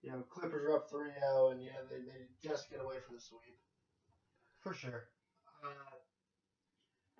[0.00, 1.12] you know, Clippers are up 3-0,
[1.52, 3.60] and yeah, they, they just get away from the sweep.
[4.64, 5.12] For sure.
[5.60, 6.00] Uh,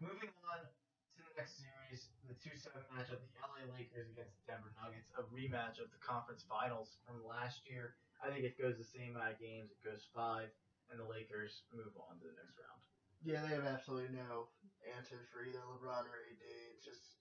[0.01, 4.73] moving on to the next series, the 2-7 matchup, the LA Lakers against the Denver
[4.81, 7.99] Nuggets, a rematch of the conference finals from last year.
[8.25, 9.71] I think it goes the same amount of games.
[9.71, 10.51] It goes five,
[10.91, 12.81] and the Lakers move on to the next round.
[13.25, 14.49] Yeah, they have absolutely no
[14.95, 16.45] answers for either LeBron or AD.
[16.75, 17.19] It's just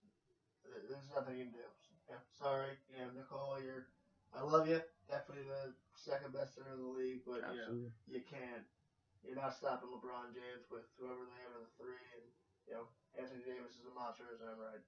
[0.64, 1.68] there's nothing you can do.
[2.08, 3.90] Yeah, sorry, you know, Nicole, you're.
[4.36, 4.84] I love you.
[5.08, 7.72] Definitely the second best center in the league, but you know,
[8.06, 8.68] you can't.
[9.24, 12.26] You're not stopping LeBron James with whoever they have in the three, and
[12.68, 14.84] you know, Anthony Davis is a monster in his own right.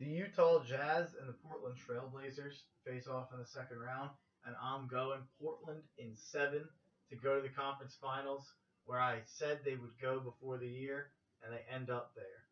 [0.00, 4.10] The Utah Jazz and the Portland Trailblazers face off in the second round,
[4.48, 6.64] and I'm going Portland in seven
[7.12, 8.48] to go to the conference finals,
[8.88, 11.12] where I said they would go before the year,
[11.44, 12.48] and they end up there.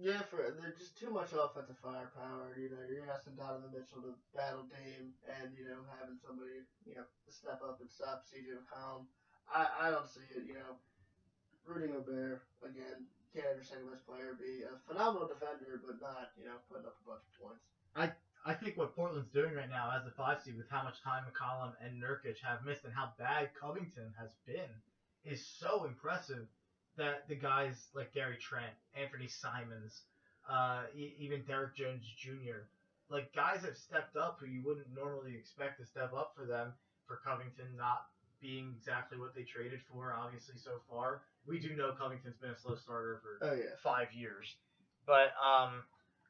[0.00, 2.56] Yeah, for they're just too much offensive firepower.
[2.56, 6.96] You know, you're asking Donovan Mitchell to battle Dame, and you know having somebody you
[6.96, 9.04] know to step up and stop CJ McCollum.
[9.44, 10.48] I I don't see it.
[10.48, 10.80] You know,
[11.68, 13.04] Rudy Gobert again
[13.36, 16.96] can't understand second best player be a phenomenal defender, but not you know putting up
[16.96, 17.68] a bunch of points.
[17.92, 18.14] I
[18.54, 21.72] think what Portland's doing right now as a five seed with how much time McCollum
[21.84, 24.70] and Nurkic have missed and how bad Covington has been
[25.24, 26.46] is so impressive
[26.96, 30.02] that the guys like Gary Trent, Anfernee Simons,
[30.48, 32.66] uh, e- even Derrick Jones Jr.,
[33.10, 36.72] like guys have stepped up who you wouldn't normally expect to step up for them
[37.06, 38.06] for Covington not
[38.40, 41.22] being exactly what they traded for, obviously, so far.
[41.46, 43.76] We do know Covington's been a slow starter for Oh yeah.
[43.82, 44.56] five years.
[45.06, 45.82] But um,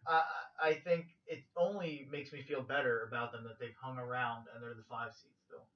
[0.06, 0.22] I,
[0.62, 4.62] I think it only makes me feel better about them that they've hung around and
[4.62, 5.66] they're the five seed still.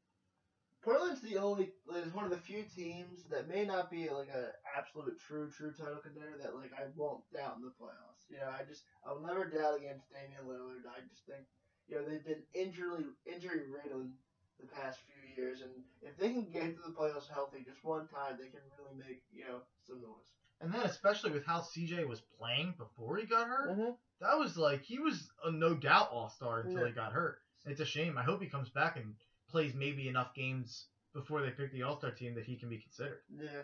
[0.85, 4.53] Portland's the only is one of the few teams that may not be like an
[4.77, 8.29] absolute true true title contender that like I won't doubt in the playoffs.
[8.29, 10.85] You know, I just I'll never doubt against Damian Lillard.
[10.85, 11.49] I just think
[11.89, 14.13] you know they've been injury injury riddled
[14.61, 15.73] the past few years, and
[16.03, 19.25] if they can get to the playoffs healthy just one time, they can really make
[19.33, 20.44] you know some noise.
[20.61, 23.91] And then especially with how CJ was playing before he got hurt, Mm-hmm.
[24.21, 26.87] that was like he was a no doubt all star until Yeah.
[26.89, 27.39] he got hurt.
[27.67, 28.17] It's a shame.
[28.19, 29.15] I hope he comes back and
[29.51, 32.79] plays maybe enough games before they pick the all star team that he can be
[32.79, 33.21] considered.
[33.31, 33.63] Yeah.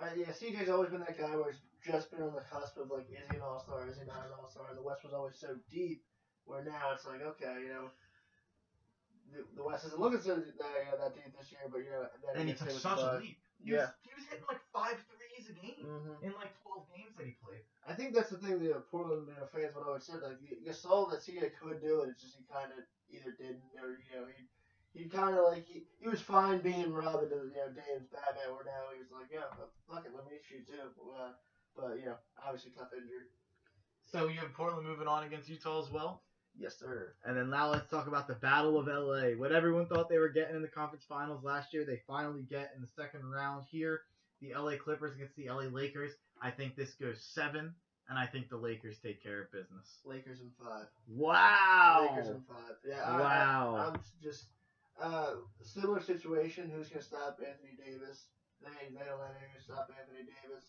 [0.00, 2.90] Uh, yeah, CJ's always been that guy where he's just been on the cusp of
[2.90, 3.88] like, is he an all star?
[3.88, 4.66] Is he not an all star?
[4.70, 6.04] And the West was always so deep,
[6.44, 7.90] where now it's like, okay, you know,
[9.34, 11.90] the, the West isn't looking so uh, you know, that deep this year, but you
[11.90, 13.38] know, then And he took such a leap.
[13.58, 13.90] He Yeah.
[13.90, 14.96] was, he was hitting like five
[15.48, 17.62] a game hmm in like 12 games that he played.
[17.86, 20.14] I think that's the thing that Portland you know, fans would always say.
[20.20, 22.10] Like, you, you saw that CJ could do it.
[22.10, 24.44] It's just he kind of either didn't or you know he.
[24.92, 28.50] He kind of like he, he was fine being Robin to you know Dame's Batman.
[28.54, 29.46] Where now he was like, yeah,
[29.86, 30.90] fuck it, let me shoot too.
[31.14, 31.30] Uh,
[31.76, 33.28] but you know, obviously tough injury.
[34.04, 36.22] So you have Portland moving on against Utah as well.
[36.56, 37.14] Yes, sir.
[37.24, 39.30] And then now let's talk about the Battle of LA.
[39.38, 42.72] What everyone thought they were getting in the conference finals last year, they finally get
[42.74, 44.00] in the second round here.
[44.40, 46.12] The LA Clippers against the LA Lakers.
[46.40, 47.74] I think this goes seven,
[48.08, 49.98] and I think the Lakers take care of business.
[50.04, 50.86] Lakers in five.
[51.08, 52.08] Wow.
[52.10, 52.76] Lakers in five.
[52.86, 53.02] Yeah.
[53.04, 53.76] I- Wow.
[53.76, 54.46] I, am just
[55.02, 56.70] uh, similar situation.
[56.70, 58.26] Who's gonna stop Anthony Davis?
[58.62, 60.64] They they don't let anyone stop Anthony Davis.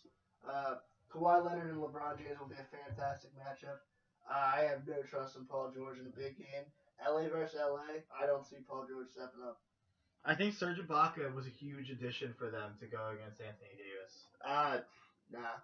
[0.47, 0.76] Uh,
[1.13, 3.82] Kawhi Leonard and LeBron James will be a fantastic matchup.
[4.30, 6.65] Uh, I have no trust in Paul George in a big game.
[7.01, 8.05] LA versus LA.
[8.13, 9.57] I don't see Paul George stepping up.
[10.26, 14.13] I think Serge Ibaka was a huge addition for them to go against Anthony Davis.
[14.45, 14.78] Uh,
[15.32, 15.63] nah.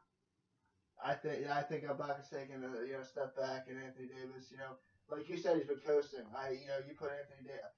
[1.04, 4.58] I think I think Ibaka's taking a you know step back, and Anthony Davis, you
[4.58, 4.80] know,
[5.12, 6.24] like you said, he's been coasting.
[6.32, 7.76] I you know you put Anthony Davis.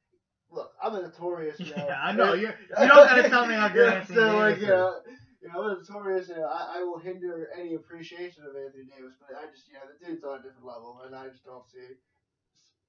[0.51, 1.59] Look, I'm a notorious.
[1.59, 2.34] You know, Yeah, I know.
[2.34, 4.61] You you don't gotta tell me how good yeah, Anthony so, Davis like, is.
[4.61, 4.93] you know,
[5.41, 6.30] you know, I'm a notorious.
[6.30, 9.73] You know, I, I will hinder any appreciation of Anthony Davis, but I just you
[9.75, 11.97] know the dude's on a different level, and I just don't see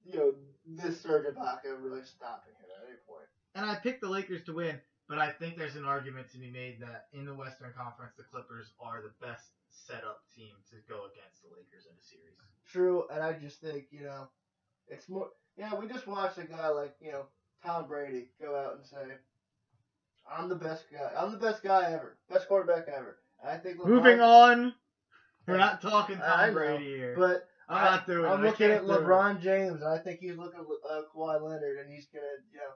[0.05, 0.33] you know
[0.65, 3.27] this Serge Ibaka really stopping him at any point.
[3.59, 4.79] And I picked the Lakers to win,
[5.09, 8.23] but I think there's an argument to be made that in the Western Conference, the
[8.23, 12.37] Clippers are the best set up team to go against the Lakers in a series.
[12.71, 14.29] True, and I just think you know,
[14.87, 15.27] it's more.
[15.57, 17.25] Yeah, we just watched a guy like you know
[17.65, 19.15] Tom Brady go out and say,
[20.31, 21.11] "I'm the best guy.
[21.17, 22.17] I'm the best guy ever.
[22.29, 24.73] Best quarterback ever." And I think LeBron, Moving on.
[25.47, 27.15] We're not talking Tom know, Brady here.
[27.17, 28.25] but I'm not doing.
[28.25, 29.01] I'm looking at do it.
[29.01, 32.59] LeBron James, and I think he's looking at uh, Kawhi Leonard, and he's gonna, you
[32.59, 32.71] know,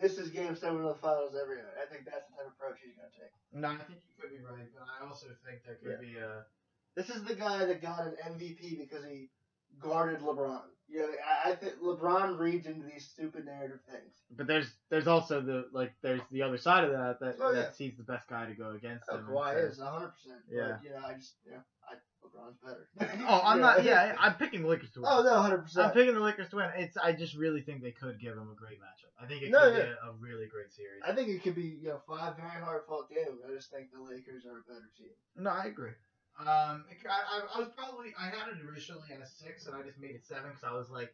[0.00, 1.56] this is Game Seven of the Finals every.
[1.58, 3.32] I think that's the type of approach he's gonna take.
[3.52, 6.44] No, I think you could be right, but I also think there could be a.
[6.96, 9.30] This is the guy that got an MVP because he
[9.80, 10.62] guarded LeBron.
[10.88, 11.08] You know,
[11.44, 14.14] I, I think LeBron reads into these stupid narrative things.
[14.36, 17.60] But there's there's also the like there's the other side of that that Oh, yeah.
[17.62, 19.26] that's he's the best guy to go against Oh, him.
[19.26, 20.08] Kawhi so- is 100.
[20.08, 20.68] percent Yeah.
[20.76, 21.94] But, you know, I just, know, I,
[22.28, 22.88] LeBron's better.
[23.28, 23.84] Oh, I'm not.
[23.84, 25.08] Yeah, I'm picking the Lakers to win.
[25.10, 25.86] Oh no, hundred percent.
[25.88, 26.70] I'm picking the Lakers to win.
[26.76, 29.12] It's I just really think they could give them a great matchup.
[29.20, 31.02] I think it No, could be a, a really great series.
[31.06, 33.40] I think it could be, you know, five very hard fought games.
[33.46, 35.14] I just think the Lakers are a better team.
[35.36, 35.92] No, I agree.
[36.38, 39.82] Um, I, I, I was probably I had it originally at a six, and I
[39.82, 41.12] just made it seven because I was like,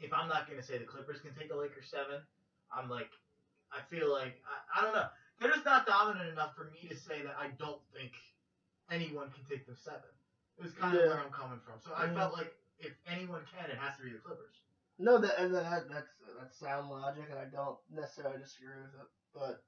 [0.00, 2.20] if I'm not gonna say the Clippers can take the Lakers seven,
[2.68, 3.08] I'm like,
[3.72, 5.08] I feel like I, I don't know.
[5.40, 8.12] They're just not dominant enough for me to say that I don't think
[8.92, 10.12] anyone can take them seven.
[10.60, 11.08] It was kind of Yeah.
[11.08, 11.80] where I'm coming from.
[11.80, 12.14] So I Mhm.
[12.14, 14.60] felt like if anyone can, it has to be the Clippers.
[14.98, 19.08] No, that and that that's that's sound logic, and I don't necessarily disagree with it.
[19.32, 19.64] But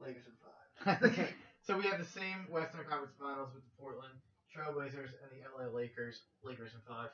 [0.00, 1.02] Lakers in five.
[1.04, 1.32] Okay.
[1.62, 4.20] so we have the same Western Conference Finals with the Portland
[4.52, 6.26] Trailblazers and the LA Lakers.
[6.42, 7.10] Lakers in five.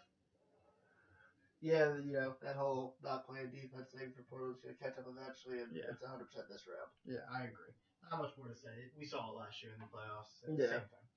[1.61, 5.61] Yeah, you know that whole not playing defense thing for Portland's gonna catch up eventually,
[5.61, 5.91] and Yeah.
[5.91, 6.91] it's 100 percent this round.
[7.05, 7.75] Yeah, I agree.
[8.09, 8.91] Not much more to say.
[8.97, 10.41] We saw it last year in the playoffs.
[10.49, 10.57] Yeah.
[10.57, 11.09] the Same thing.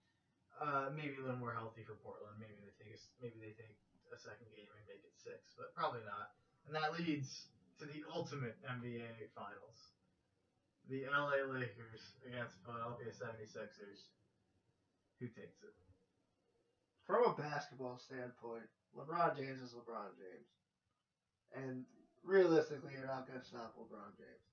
[0.60, 2.36] Uh, maybe a little more healthy for Portland.
[2.36, 3.72] Maybe they take a, maybe they take
[4.12, 6.36] a second game and make it six, but probably not.
[6.68, 7.47] And that leads
[7.80, 9.95] to the ultimate NBA Finals.
[10.91, 14.12] The LA Lakers against the Philadelphia 76ers.
[15.24, 15.72] Who takes it?
[17.07, 20.49] From a basketball standpoint, LeBron James is LeBron James,
[21.55, 21.86] and
[22.24, 24.45] realistically, you're not gonna stop LeBron James.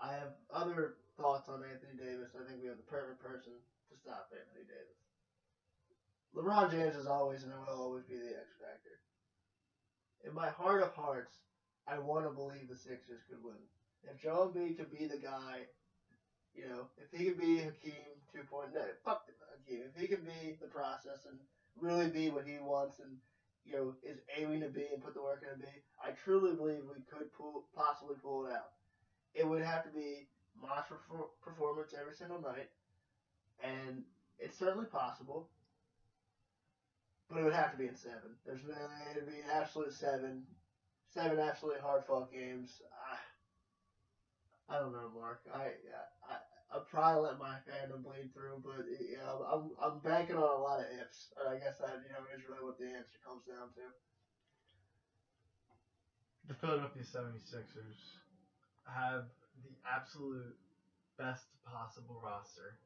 [0.00, 2.32] I have other thoughts on Anthony Davis.
[2.38, 3.52] I think we have the perfect person
[3.90, 5.07] to stop Anthony Davis.
[6.36, 9.00] LeBron James is always and will always be the X factor.
[10.24, 11.32] In my heart of hearts,
[11.86, 13.56] I want to believe the Sixers could win.
[14.04, 15.66] If Joel Embiid could be the guy,
[16.54, 18.72] you know, if he could be Hakeem 2.0,
[19.04, 19.84] fuck Hakeem.
[19.88, 21.38] If he could be the process and
[21.80, 23.16] really be what he wants and
[23.64, 25.72] you know is aiming to be and put the work in to be,
[26.02, 28.72] I truly believe we could pull possibly pull it out.
[29.34, 30.26] It would have to be
[30.60, 32.68] monster perfor- performance every single night,
[33.62, 34.02] and
[34.38, 35.48] it's certainly possible.
[37.28, 38.32] But it would have to be in seven.
[38.46, 40.46] There's it'd be an absolute seven,
[41.12, 42.80] seven absolutely hard fought games.
[42.88, 45.40] I, I don't know, Mark.
[45.52, 45.76] I
[46.24, 46.36] I
[46.72, 48.84] I'll probably let my fandom bleed through, but
[49.16, 52.24] know, I'm I'm banking on a lot of ifs, and I guess that you know
[52.32, 53.84] is really what the answer comes down to.
[56.48, 58.16] The Philadelphia 76ers
[58.88, 59.28] have
[59.64, 60.56] the absolute
[61.18, 62.80] best possible roster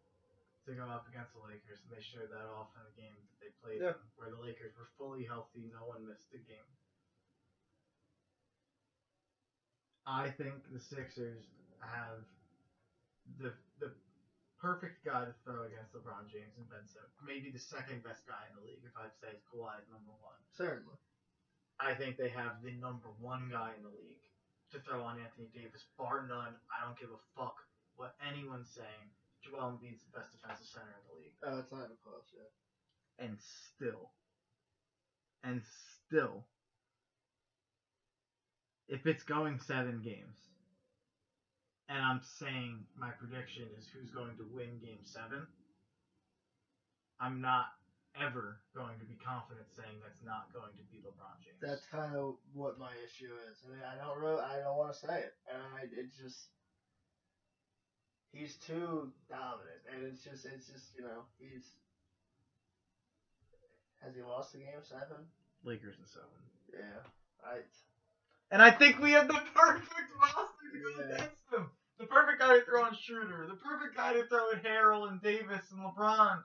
[0.66, 3.38] to go up against the Lakers, and they showed that off in the game that
[3.42, 3.98] they played Yeah.
[4.16, 6.70] where the Lakers were fully healthy, no one missed a game.
[10.06, 11.46] I think the Sixers
[11.80, 12.26] have
[13.38, 13.94] the the
[14.58, 17.14] perfect guy to throw against LeBron James and Ben Simmons.
[17.22, 20.38] Maybe the second best guy in the league, if I'd say Kawhi is number one.
[20.54, 20.94] Certainly.
[21.80, 24.22] I think they have the number one guy in the league
[24.70, 26.54] to throw on Anthony Davis, bar none.
[26.70, 27.58] I don't give a fuck
[27.96, 29.10] what anyone's saying.
[29.42, 32.50] Joel Embiid's the best defensive center in the league, Oh, it's not even close yet.
[33.18, 34.10] and still,
[35.42, 35.62] and
[36.06, 36.44] still,
[38.88, 40.38] if it's going seven games,
[41.88, 45.46] and I'm saying my prediction is who's going to win Game Seven,
[47.20, 47.66] I'm not
[48.16, 51.60] ever going to be confident saying that's not going to be LeBron James.
[51.60, 53.56] That's kind of what my issue is.
[53.64, 56.48] I mean, I don't really, I don't want to say it, and I, it's just
[58.32, 61.64] he's too dominant, and it's just, it's just, you know, he's
[64.02, 65.16] has he lost the game seven?
[65.64, 66.28] Lakers and seven.
[66.72, 67.02] Yeah,
[67.46, 67.58] I.
[68.50, 71.14] And I think we have the perfect roster to go Yeah.
[71.14, 71.70] against them.
[71.98, 73.46] The perfect guy to throw in Schroeder.
[73.46, 76.42] The perfect guy to throw in Harrell and Davis and LeBron.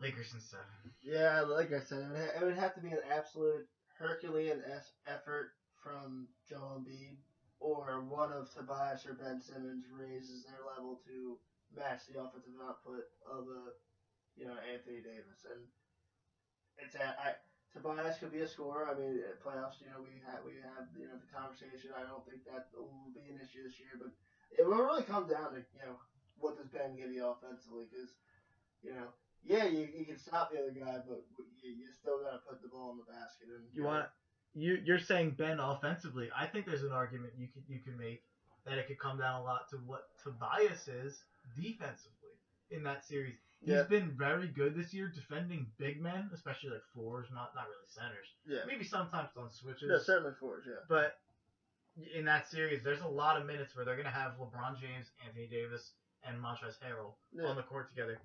[0.00, 0.64] Lakers in seven.
[1.02, 3.66] Yeah, like I said, it would, ha- it would have to be an absolute
[3.98, 5.50] Herculean es- effort
[5.82, 7.16] from Joel Embiid,
[7.60, 11.38] or one of Tobias or Ben Simmons raises their level to
[11.74, 13.74] match the offensive output of a,
[14.38, 15.42] you know, Anthony Davis.
[15.46, 15.66] And
[16.78, 17.30] it's at, I,
[17.74, 18.88] Tobias could be a scorer.
[18.88, 21.92] I mean, at playoffs, you know, we have we have you know the conversation.
[21.92, 24.14] I don't think that will be an issue this year, but
[24.56, 26.00] it will really come down to you know
[26.40, 28.14] what does Ben give you offensively because
[28.80, 29.12] you know
[29.44, 31.22] yeah, you, you can stop the other guy, but
[31.62, 33.48] you, you still got to put the ball in the basket.
[33.48, 34.10] And You want
[34.54, 36.28] you you're saying Ben offensively.
[36.36, 38.22] I think there's an argument you could you can make
[38.66, 41.22] that it could come down a lot to what Tobias is
[41.56, 42.34] defensively
[42.70, 43.36] in that series.
[43.60, 43.82] He's Yeah.
[43.84, 48.26] been very good this year defending big men, especially like fours, not not really centers.
[48.46, 48.64] Yeah.
[48.66, 49.90] Maybe sometimes on switches.
[49.90, 50.64] Yeah, certainly fours.
[50.66, 50.74] Yeah.
[50.88, 51.18] But
[52.14, 55.46] in that series, there's a lot of minutes where they're gonna have LeBron James, Anthony
[55.48, 55.92] Davis,
[56.24, 57.46] and Montrezl Harrell Yeah.
[57.46, 58.20] on the court together.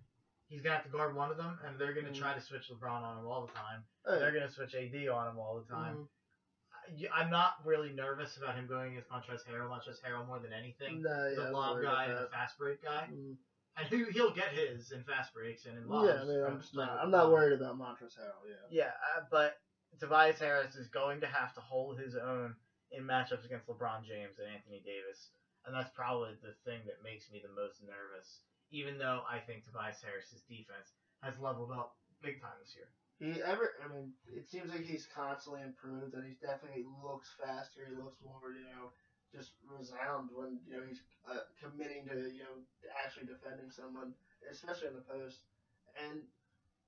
[0.53, 2.19] He's gonna have to guard one of them, and they're gonna Mhm.
[2.19, 3.83] try to switch LeBron on him all the time.
[4.05, 5.97] Oh, They're gonna switch AD on him all the time.
[5.97, 7.09] Mhm.
[7.11, 9.67] I- I'm not really nervous about him going against Montrezl Harrell.
[9.67, 11.01] Montrezl Harrell more than anything.
[11.01, 13.37] Nah, He's yeah, a I'm lob guy about and a fast break guy, Mhm.
[13.77, 16.07] and he, he'll get his in fast breaks and in lobs.
[16.09, 16.99] Yeah, I mean, I'm just not.
[16.99, 18.47] I'm not worried about Montrezl Harrell.
[18.47, 18.67] Yeah.
[18.69, 19.59] Yeah, uh, but
[19.99, 22.55] Tobias Harris is going to have to hold his own
[22.91, 25.31] in matchups against LeBron James and Anthony Davis,
[25.65, 28.43] and that's probably the thing that makes me the most nervous.
[28.74, 31.93] Even though I think Tobias Harris's defense has leveled up
[32.26, 32.89] big time this year.
[33.21, 33.78] He ever.
[33.80, 37.86] I mean, it seems like he's constantly improved, and he definitely looks faster.
[37.86, 38.89] He looks more, you know,
[39.30, 42.57] just resound when you know he's uh, committing to you know
[42.97, 44.13] actually defending someone,
[44.49, 45.45] especially in the post.
[45.93, 46.26] And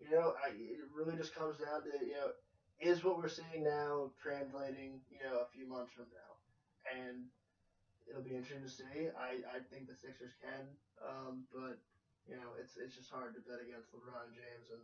[0.01, 2.33] you know, I, it really just comes down to you know,
[2.81, 6.31] is what we're seeing now translating you know a few months from now,
[6.89, 7.29] and
[8.09, 9.09] it'll be interesting to see.
[9.13, 10.65] I, I think the Sixers can,
[11.01, 11.81] um, but
[12.29, 14.81] you know, it's it's just hard to bet against LeBron James and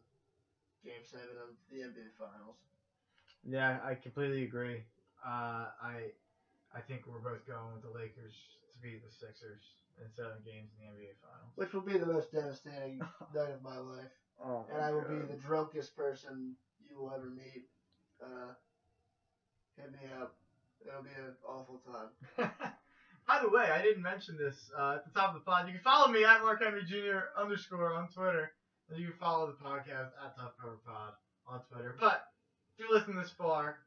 [0.85, 2.57] Game Seven of the NBA Finals.
[3.45, 4.85] Yeah, I completely agree.
[5.25, 6.13] Uh, I
[6.73, 8.33] I think we're both going with the Lakers
[8.69, 11.53] to beat the Sixers in seven games in the NBA Finals.
[11.55, 13.01] Which will be the most devastating
[13.35, 14.13] night of my life.
[14.41, 17.69] Oh, And I will be the drunkest person you will ever meet.
[18.23, 18.53] Uh,
[19.77, 20.33] hit me up.
[20.81, 22.49] It'll be an awful time.
[23.27, 25.67] By the way, I didn't mention this uh, at the top of the pod.
[25.67, 27.31] You can follow me at Mark Henry Jr.
[27.37, 28.51] underscore on Twitter,
[28.89, 31.13] and you can follow the podcast at Tough Cover Pod
[31.47, 31.95] on Twitter.
[31.99, 32.27] But
[32.75, 33.79] if you listen this far,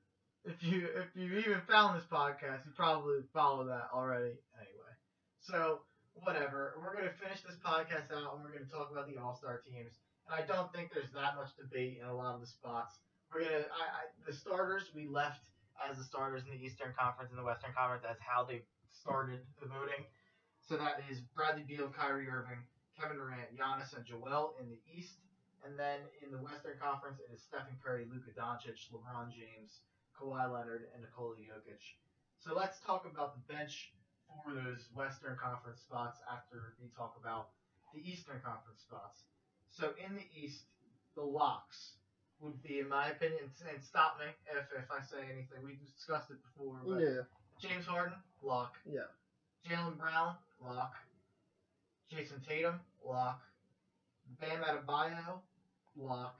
[0.44, 4.92] if you if you even found this podcast, you probably follow that already anyway.
[5.40, 5.80] So
[6.22, 9.60] whatever, we're gonna finish this podcast out, and we're gonna talk about the All Star
[9.66, 9.96] teams.
[10.28, 13.00] And I don't think there's that much debate in a lot of the spots.
[13.32, 15.40] We're gonna I, I, the starters we left
[15.80, 18.62] as the starters in the Eastern Conference and the Western Conference as how they
[18.94, 20.06] started the voting.
[20.62, 22.62] So that is Bradley Beal, Kyrie Irving,
[22.96, 25.20] Kevin Durant, Giannis, and Joel in the East.
[25.64, 29.80] And then in the Western Conference, it is Stephen Curry, Luka Doncic, LeBron James,
[30.12, 31.80] Kawhi Leonard, and Nikola Jokic.
[32.38, 33.92] So let's talk about the bench
[34.28, 37.56] for those Western Conference spots after we talk about
[37.92, 39.24] the Eastern Conference spots.
[39.70, 40.68] So in the East,
[41.16, 41.96] the locks
[42.40, 45.64] would be, in my opinion, and stop me if, if I say anything.
[45.64, 47.24] We discussed it before, but Yeah.
[47.60, 48.74] James Harden, lock.
[48.84, 49.06] Yeah.
[49.68, 50.94] Jaylen Brown, lock.
[52.10, 53.40] Jayson Tatum, lock.
[54.40, 55.40] Bam Adebayo,
[55.96, 56.38] lock.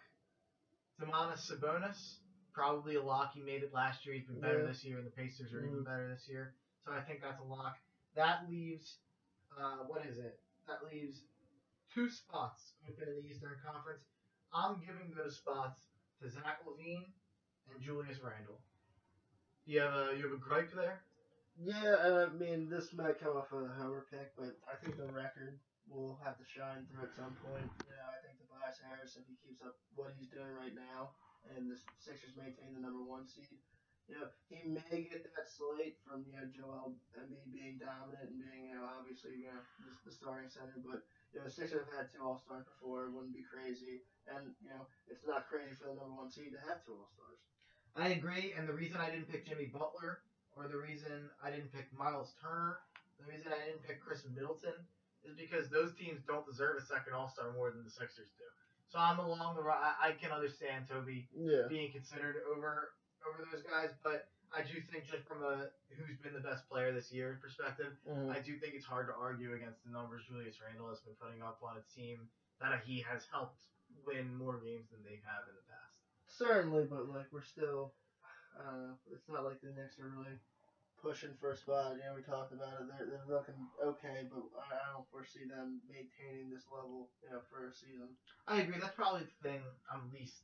[1.01, 2.19] Domantas Sabonis,
[2.53, 3.33] probably a lock.
[3.35, 4.15] He made it last year.
[4.15, 4.67] He's been better Yeah.
[4.69, 5.85] this year, and the Pacers are even Mhm.
[5.85, 6.55] better this year.
[6.85, 7.79] So I think that's a lock.
[8.15, 9.01] That leaves,
[9.57, 10.41] uh, what is it?
[10.67, 11.25] That leaves
[11.91, 14.05] two spots open in the Eastern Conference.
[14.53, 15.89] I'm giving those spots
[16.21, 17.12] to Zach LaVine
[17.71, 18.62] and Julius Randle.
[19.65, 21.01] You have a you have a gripe there?
[21.57, 24.99] Yeah, uh, I mean, this might come off of a homer pick, but I think
[25.01, 25.57] the record
[25.89, 27.71] will have to shine through at some point.
[27.89, 31.15] You know, I think Tobias Harris, if he keeps up what he's doing right now,
[31.55, 33.57] and the Sixers maintain the number one seed,
[34.05, 38.41] you know, he may get that slate from, you know, Joel Embiid being dominant and
[38.45, 41.01] being, you know, obviously, you know, the, the starting center, but,
[41.33, 44.69] you know, the Sixers have had two All-Stars before, it wouldn't be crazy, and, you
[44.69, 47.41] know, it's not crazy for the number one seed to have two All-Stars.
[47.97, 50.20] I agree, and the reason I didn't pick Jimmy Butler,
[50.57, 52.78] or the reason I didn't pick Miles Turner,
[53.22, 54.74] the reason I didn't pick Khris Middleton,
[55.22, 58.45] is because those teams don't deserve a second All Star more than the Sixers do.
[58.90, 59.62] So I'm along the.
[59.66, 61.66] I I can understand Toby Yeah.
[61.70, 66.34] being considered over over those guys, but I do think just from a who's been
[66.36, 68.30] the best player this year perspective, Mm-hmm.
[68.30, 71.42] I do think it's hard to argue against the numbers Julius Randle has been putting
[71.42, 72.28] up on a team
[72.61, 73.64] that he has helped
[74.07, 75.84] win more games than they have in the past.
[76.35, 77.95] Certainly, but like we're still,
[78.59, 78.97] I don't know.
[79.14, 80.35] It's not like the Knicks are really
[80.99, 81.95] pushing for a spot.
[81.95, 82.91] You know, we talked about it.
[82.91, 87.45] They're, they're looking okay, but I, I don't foresee them maintaining this level, you know,
[87.47, 88.18] for a season.
[88.51, 88.80] I agree.
[88.80, 90.43] That's probably the thing I'm least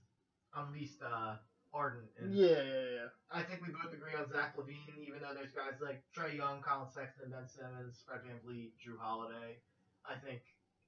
[0.55, 1.43] I'm least uh,
[1.74, 2.34] ardent in.
[2.34, 3.11] Yeah, yeah, yeah.
[3.30, 6.62] I think we both agree on Zach LaVine, even though there's guys like Trae Young,
[6.62, 9.59] Collin Sexton, Ben Simmons, Fred VanVleet, Jrue Holiday.
[10.07, 10.43] I think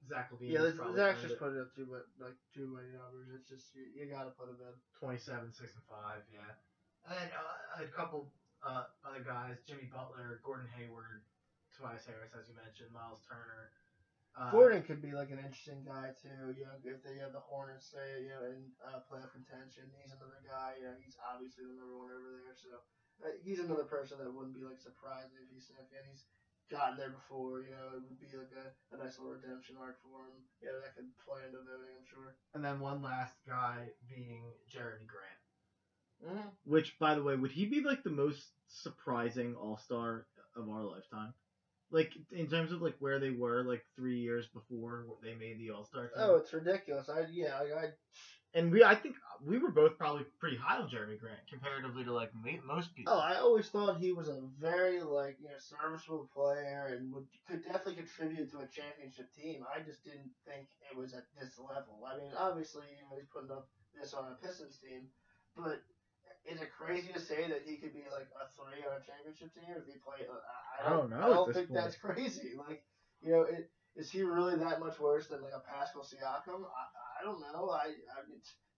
[0.07, 1.39] Zach LaVine Yeah, is this, probably Zach's just it.
[1.39, 3.31] putting up too much, like too many numbers.
[3.31, 4.75] It's just you, you gotta put him in.
[4.99, 6.53] 27, 6, and 5, yeah.
[7.07, 8.31] And uh, a couple
[8.63, 11.23] uh, other guys, Jimmy Butler, Gordon Hayward,
[11.75, 13.71] Tobias Harris, as you mentioned, Miles Turner.
[14.33, 16.57] Uh, Gordon could be like an interesting guy too.
[16.57, 20.09] You know, if they have the Hornets say you know in uh, playoff contention, he's
[20.09, 20.73] another guy.
[20.81, 22.57] You know, he's obviously the number one over there.
[22.57, 22.81] So
[23.21, 26.25] uh, he's another person that wouldn't be like surprising if he's if he's
[26.73, 27.61] gotten there before.
[27.61, 30.41] You know, it would be like a, a nice little redemption arc for him.
[30.57, 31.93] You know, that could play into voting.
[31.93, 32.33] I'm sure.
[32.57, 35.41] And then one last guy being Jerami Grant.
[36.25, 36.49] Mm-hmm.
[36.65, 40.25] Which, by the way, would he be like the most surprising All Star
[40.57, 41.33] of our lifetime?
[41.91, 45.69] Like in terms of like where they were like three years before they made the
[45.69, 46.17] All Star team.
[46.17, 47.07] Oh, it's ridiculous.
[47.07, 47.87] I yeah, like, I
[48.53, 52.13] and we, I think we were both probably pretty high on Jerami Grant comparatively to
[52.13, 53.13] like ma- most people.
[53.13, 57.25] Oh, I always thought he was a very like you know serviceable player and would
[57.47, 59.65] could definitely contribute to a championship team.
[59.67, 62.05] I just didn't think it was at this level.
[62.05, 63.67] I mean, obviously, you know, he's putting up
[63.99, 65.09] this on a Pistons team,
[65.57, 65.81] but
[66.45, 69.53] is it crazy to say that he could be like a three on a championship
[69.55, 70.27] team if he played?
[70.27, 71.81] Uh, I I don't know I don't this think point.
[71.81, 72.53] that's crazy.
[72.57, 72.83] Like,
[73.21, 76.65] you know, it, is he really that much worse than like a Pascal Siakam?
[76.65, 76.83] I,
[77.23, 77.71] I don't know.
[77.71, 78.19] I, I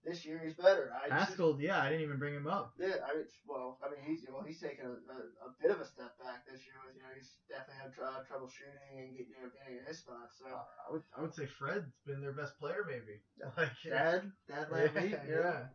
[0.04, 0.92] this year he's better.
[0.94, 2.74] I just- yeah, I didn't even bring him up.
[2.78, 5.80] yeah, I mean, well, I mean, he's well, he's taken a, a, a bit of
[5.80, 6.78] a step back this year.
[6.86, 9.78] With you know, he's definitely had tr- uh, trouble shooting and get, you know, getting
[9.82, 10.30] in his spot.
[10.38, 13.18] So, I would, I would say Fred's been their best player, maybe.
[13.58, 15.66] Like, dad, dad, yeah, be, yeah.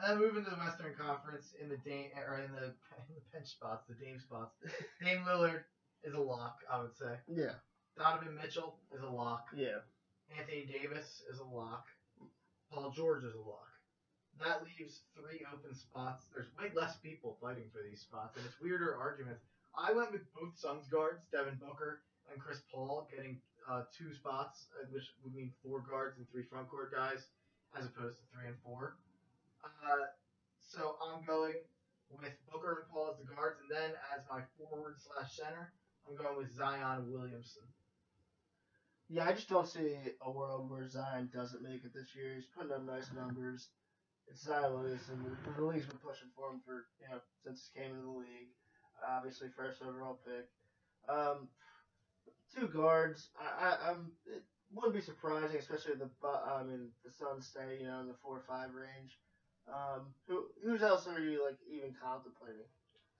[0.00, 2.64] And then moving to the Western Conference in the Dame or in the
[2.96, 4.56] in the bench spots, the Dame spots.
[5.04, 5.64] Dame Lillard
[6.02, 7.20] is a lock, I would say.
[7.28, 7.60] yeah,
[7.98, 9.44] Donovan Mitchell is a lock.
[9.54, 9.84] yeah.
[10.36, 11.86] Anthony Davis is a lock.
[12.70, 13.66] Paul George is a lock.
[14.38, 16.26] That leaves three open spots.
[16.32, 19.42] There's way less people fighting for these spots, and it's weirder arguments.
[19.76, 22.02] I went with both Suns guards, Devin Booker
[22.32, 26.44] and Chris Paul, getting uh, two spots, uh, which would mean four guards and three
[26.48, 27.26] front court guys,
[27.76, 28.96] as opposed to three and four.
[29.62, 30.08] Uh,
[30.58, 31.58] so I'm going
[32.10, 35.72] with Booker and Paul as the guards, and then as my forward slash center,
[36.08, 37.66] I'm going with Zion Williamson.
[39.10, 42.34] Yeah, I just don't see a world where Zion doesn't make it this year.
[42.36, 43.66] He's putting up nice numbers.
[44.28, 45.18] It's Zion Williamson.
[45.26, 48.18] The, the league's been pushing for him for you know since he came into the
[48.22, 48.54] league.
[49.02, 50.46] Obviously, first overall pick.
[51.08, 51.48] Um,
[52.54, 53.30] two guards.
[53.34, 54.12] I, I, I'm.
[54.30, 58.14] It wouldn't be surprising, especially the I mean the Suns stay you know in the
[58.22, 59.18] four or five range.
[59.66, 62.70] Um, who who's else are you like even contemplating?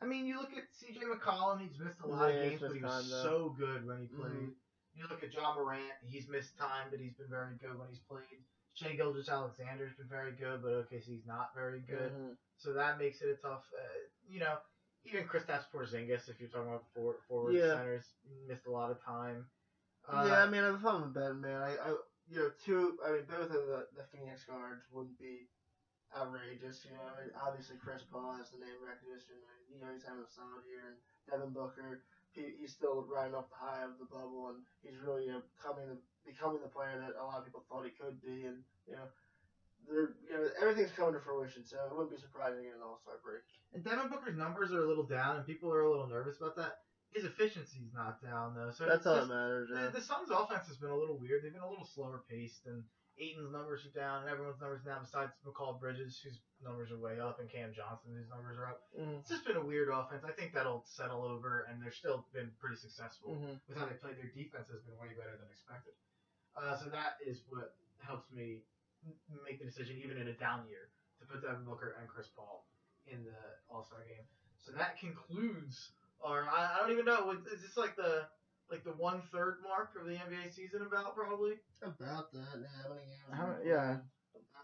[0.00, 2.74] I mean, you look at CJ McCollum, he's missed a lot Yeah, of games, but
[2.76, 4.32] he was time, so good when he played.
[4.32, 4.54] Mhm.
[5.00, 8.04] You look at Ja Morant, he's missed time, but he's been very good when he's
[8.04, 8.44] played.
[8.76, 12.12] Shai Gilgeous Alexander's been very good, but OKC's not very good.
[12.12, 12.36] Mhm.
[12.58, 13.98] So that makes it a tough, uh,
[14.28, 14.60] you know,
[15.04, 17.76] even Kristaps Porzingis, if you're talking about for, forward Yeah.
[17.76, 18.12] centers,
[18.46, 19.48] missed a lot of time.
[20.04, 21.96] Uh, yeah, I mean, I'm a betting man, I, I
[22.28, 23.00] you know, two.
[23.02, 25.48] I mean, both of the, the Phoenix guards wouldn't be
[26.14, 26.84] outrageous.
[26.84, 29.36] You know, I mean, obviously Chris Paul has the name recognition.
[29.72, 33.50] You know, he's having a solid year, and Devin Booker, he, he's still riding off
[33.50, 37.16] the high of the bubble, and he's really you know coming becoming the player that
[37.18, 39.08] a lot of people thought he could be, and you know.
[39.88, 42.84] They're, you know, everything's coming to fruition, so it wouldn't be surprising to get an
[42.84, 43.40] All-Star break.
[43.72, 46.54] And Devin Booker's numbers are a little down, and people are a little nervous about
[46.56, 46.84] that.
[47.16, 49.68] His efficiency's not down though, so That's all just- that matters.
[49.72, 51.42] The, the Suns' offense has been a little weird.
[51.42, 52.84] They've been a little slower paced, and
[53.20, 56.96] Ayton's numbers are down, and everyone's numbers are down besides Mikal Bridges, whose numbers are
[56.98, 58.80] way up, and Cam Johnson, whose numbers are up.
[58.96, 59.20] Mhm.
[59.20, 60.24] It's just been a weird offense.
[60.24, 63.60] I think that'll settle over, and they're still been pretty successful Mhm.
[63.68, 64.16] with how they played.
[64.16, 65.94] Their defense has been way better than expected.
[66.56, 68.64] Uh, so that is what helps me
[69.44, 70.90] make the decision, even in a down year,
[71.20, 72.66] to put Devin Booker and Chris Paul
[73.06, 74.26] in the All Star game.
[74.58, 75.92] So that concludes
[76.22, 76.48] our.
[76.48, 77.30] I, I don't even know.
[77.30, 78.28] Is this like the
[78.70, 80.82] like the one third mark of the NBA season?
[80.82, 81.54] About probably.
[81.82, 82.66] About that, yeah.
[82.82, 83.32] How many games?
[83.32, 83.96] How- yeah.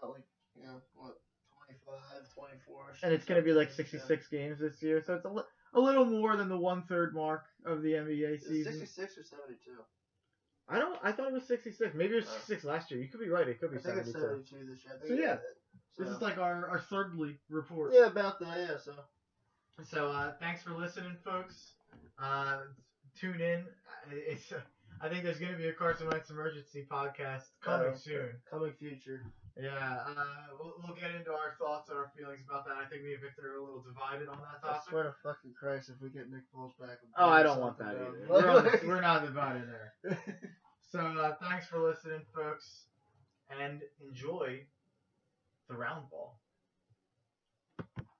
[0.01, 0.23] About like,
[0.55, 1.17] you know, what,
[1.65, 2.93] 25, 24.
[3.03, 5.43] And it's going to be like something, 66 games this year, so it's a, li-
[5.73, 8.73] a little more than the one third mark of the NBA Is season.
[8.73, 9.57] 66 or 72?
[10.69, 10.97] I don't.
[11.03, 11.95] I thought it was 66.
[11.95, 12.33] Maybe it was Oh.
[12.47, 12.99] 66 last year.
[13.01, 13.47] You could be right.
[13.47, 14.19] It could be think 72.
[14.19, 14.93] 72 this year.
[15.01, 15.33] So, think yeah.
[15.33, 15.41] it-
[15.97, 17.93] This is like our, our thirdly report.
[17.93, 18.93] Yeah, about that, yeah, so.
[19.83, 21.73] So uh, thanks for listening, folks.
[22.21, 22.61] Uh,
[23.19, 23.65] tune in.
[24.11, 24.51] It's.
[24.99, 28.29] I think there's going to be a Carson Wentz emergency podcast coming Oh, soon.
[28.49, 29.21] Coming future.
[29.59, 29.73] Yeah,
[30.07, 30.25] uh,
[30.59, 32.77] we'll, we'll get into our thoughts and our feelings about that.
[32.77, 34.89] I think me and Victor are a little divided on that I topic.
[34.89, 36.97] swear to fucking Christ, if we get Nick Foles back.
[37.17, 38.27] I'm Oh, I don't want that down either.
[38.29, 40.17] We're, on, we're not divided there.
[40.89, 42.85] So uh, thanks for listening, folks,
[43.51, 44.61] and enjoy
[45.67, 46.39] the round ball.